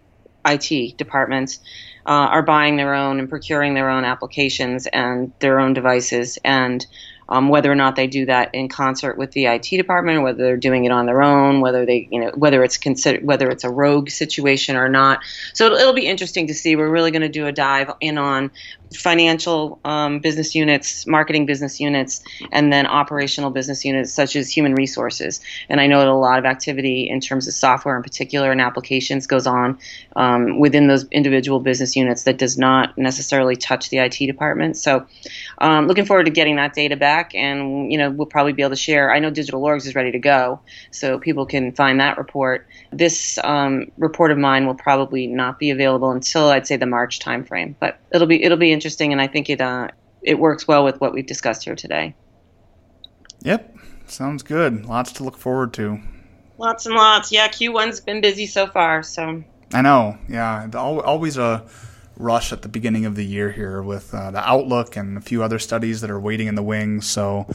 IT 0.47 0.97
departments, 0.99 1.61
uh, 2.07 2.11
are 2.11 2.43
buying 2.43 2.77
their 2.77 2.95
own 2.95 3.19
and 3.19 3.29
procuring 3.29 3.75
their 3.75 3.89
own 3.89 4.05
applications 4.05 4.87
and 4.89 5.33
their 5.39 5.59
own 5.59 5.73
devices 5.73 6.39
and 6.45 6.87
um, 7.29 7.49
whether 7.49 7.71
or 7.71 7.75
not 7.75 7.97
they 7.97 8.07
do 8.07 8.27
that 8.27 8.55
in 8.55 8.69
concert 8.69 9.17
with 9.17 9.33
the 9.33 9.47
IT 9.47 9.69
department, 9.71 10.23
whether 10.23 10.43
they're 10.43 10.57
doing 10.57 10.85
it 10.85 10.93
on 10.93 11.07
their 11.07 11.23
own, 11.23 11.61
whether 11.61 11.87
they, 11.87 12.09
you 12.11 12.21
know, 12.21 12.31
whether 12.35 12.63
it's 12.63 12.77
considered 12.77 13.25
whether 13.25 13.49
it's 13.49 13.65
a 13.65 13.71
rogue 13.71 14.11
situation 14.11 14.77
or 14.77 14.89
not. 14.89 15.21
So 15.55 15.67
it'll, 15.67 15.79
it'll 15.79 15.95
be 15.95 16.07
interesting 16.07 16.47
to 16.49 16.55
see. 16.55 16.77
We're 16.77 16.91
really 16.91 17.11
going 17.11 17.23
to 17.23 17.29
do 17.29 17.47
a 17.47 17.53
dive 17.53 17.91
in 18.01 18.19
on 18.19 18.51
financial 18.95 19.81
um, 19.85 20.21
business 20.21 20.55
units, 20.55 21.07
marketing 21.07 21.47
business 21.47 21.81
units, 21.81 22.23
and 22.53 22.73
then 22.73 22.87
operational 22.87 23.51
business 23.51 23.85
units 23.85 24.13
such 24.13 24.37
as 24.37 24.51
human 24.51 24.75
resources. 24.75 25.41
And 25.69 25.81
I 25.81 25.87
know 25.87 25.99
that 25.99 26.09
a 26.09 26.15
lot 26.15 26.39
of 26.39 26.45
activity 26.45 27.09
in 27.09 27.21
terms 27.21 27.49
of 27.49 27.55
software 27.55 27.97
in 27.97 28.03
particular 28.03 28.53
and 28.53 28.61
applications 28.61 29.27
goes 29.27 29.47
on 29.47 29.79
um, 30.17 30.59
within 30.59 30.87
those 30.87 31.07
individual 31.11 31.61
business 31.61 31.97
units 31.97 32.25
that 32.25 32.39
does 32.39 32.57
not 32.59 32.97
necessarily 32.97 33.57
touch 33.57 33.91
the 33.91 33.99
IT 33.99 34.19
department. 34.19 34.77
So, 34.77 35.07
um, 35.59 35.87
looking 35.87 36.05
forward 36.05 36.25
to 36.25 36.31
getting 36.31 36.57
that 36.57 36.75
data 36.75 36.97
back, 37.15 37.35
and 37.35 37.91
you 37.93 37.99
know 37.99 38.11
we'll 38.11 38.27
probably 38.27 38.53
be 38.53 38.63
able 38.63 38.71
to 38.71 38.77
share. 38.77 39.13
I 39.13 39.19
know 39.19 39.31
Digital 39.31 39.63
Orgs 39.63 39.87
is 39.87 39.95
ready 39.95 40.11
to 40.13 40.19
go, 40.19 40.61
so 40.91 41.19
people 41.19 41.47
can 41.47 41.73
find 41.73 42.01
that 42.01 42.19
report. 42.19 42.67
This 42.93 43.39
um, 43.45 43.91
report 43.97 44.31
of 44.31 44.39
mine 44.39 44.67
will 44.67 44.75
probably 44.75 45.27
not 45.27 45.59
be 45.59 45.71
available 45.71 46.11
until 46.11 46.49
I'd 46.49 46.67
say 46.67 46.77
the 46.77 46.87
March 46.87 47.21
timeframe, 47.21 47.75
but 47.79 47.99
it'll 48.13 48.27
be 48.27 48.43
it'll 48.43 48.59
be 48.59 48.73
interesting, 48.73 49.13
and 49.13 49.21
I 49.21 49.29
think 49.29 49.49
it 49.49 49.61
uh, 49.61 49.89
it 50.23 50.39
works 50.39 50.67
well 50.67 50.85
with 50.85 51.01
what 51.01 51.13
we've 51.13 51.27
discussed 51.27 51.65
here 51.65 51.77
today. 51.77 52.15
Yep, 53.43 53.77
sounds 54.07 54.43
good. 54.43 54.87
Lots 54.87 55.13
to 55.13 55.25
look 55.25 55.37
forward 55.37 55.73
to. 55.75 56.01
Lots 56.59 56.87
and 56.87 56.95
lots. 56.95 57.33
Yeah, 57.33 57.49
Q1's 57.49 58.01
been 58.01 58.21
busy 58.21 58.47
so 58.47 58.67
far, 58.67 59.03
so. 59.03 59.43
I 59.73 59.83
know. 59.83 60.17
Yeah, 60.29 60.69
always 60.75 61.37
a 61.37 61.65
rush 62.17 62.53
at 62.53 62.63
the 62.63 62.69
beginning 62.69 63.05
of 63.07 63.17
the 63.17 63.25
year 63.25 63.51
here 63.51 63.83
with 63.83 64.15
uh, 64.15 64.31
the 64.31 64.49
outlook 64.49 64.97
and 64.97 65.19
a 65.19 65.21
few 65.21 65.43
other 65.43 65.59
studies 65.59 66.01
that 66.01 66.11
are 66.11 66.21
waiting 66.21 66.47
in 66.47 66.55
the 66.55 66.63
wings. 66.63 67.07
So 67.07 67.47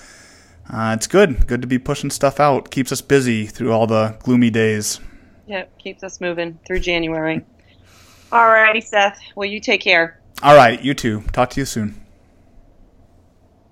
uh, 0.72 0.94
it's 0.96 1.08
good. 1.08 1.48
Good 1.48 1.62
to 1.62 1.68
be 1.68 1.80
pushing 1.80 2.10
stuff 2.10 2.40
out. 2.40 2.70
Keeps 2.70 2.92
us 2.92 3.02
busy 3.02 3.46
through 3.46 3.72
all 3.72 3.88
the 3.88 4.18
gloomy 4.24 4.50
days. 4.50 5.00
Yep, 5.48 5.80
keeps 5.80 6.04
us 6.04 6.22
moving 6.22 6.60
through 6.68 6.80
January. 6.80 7.44
All 8.32 8.46
righty, 8.46 8.82
Seth. 8.82 9.20
Well, 9.36 9.50
you 9.50 9.60
take 9.60 9.82
care. 9.82 10.20
All 10.44 10.56
right, 10.56 10.82
you 10.82 10.94
too. 10.94 11.24
Talk 11.32 11.50
to 11.52 11.60
you 11.60 11.66
soon. 11.66 12.00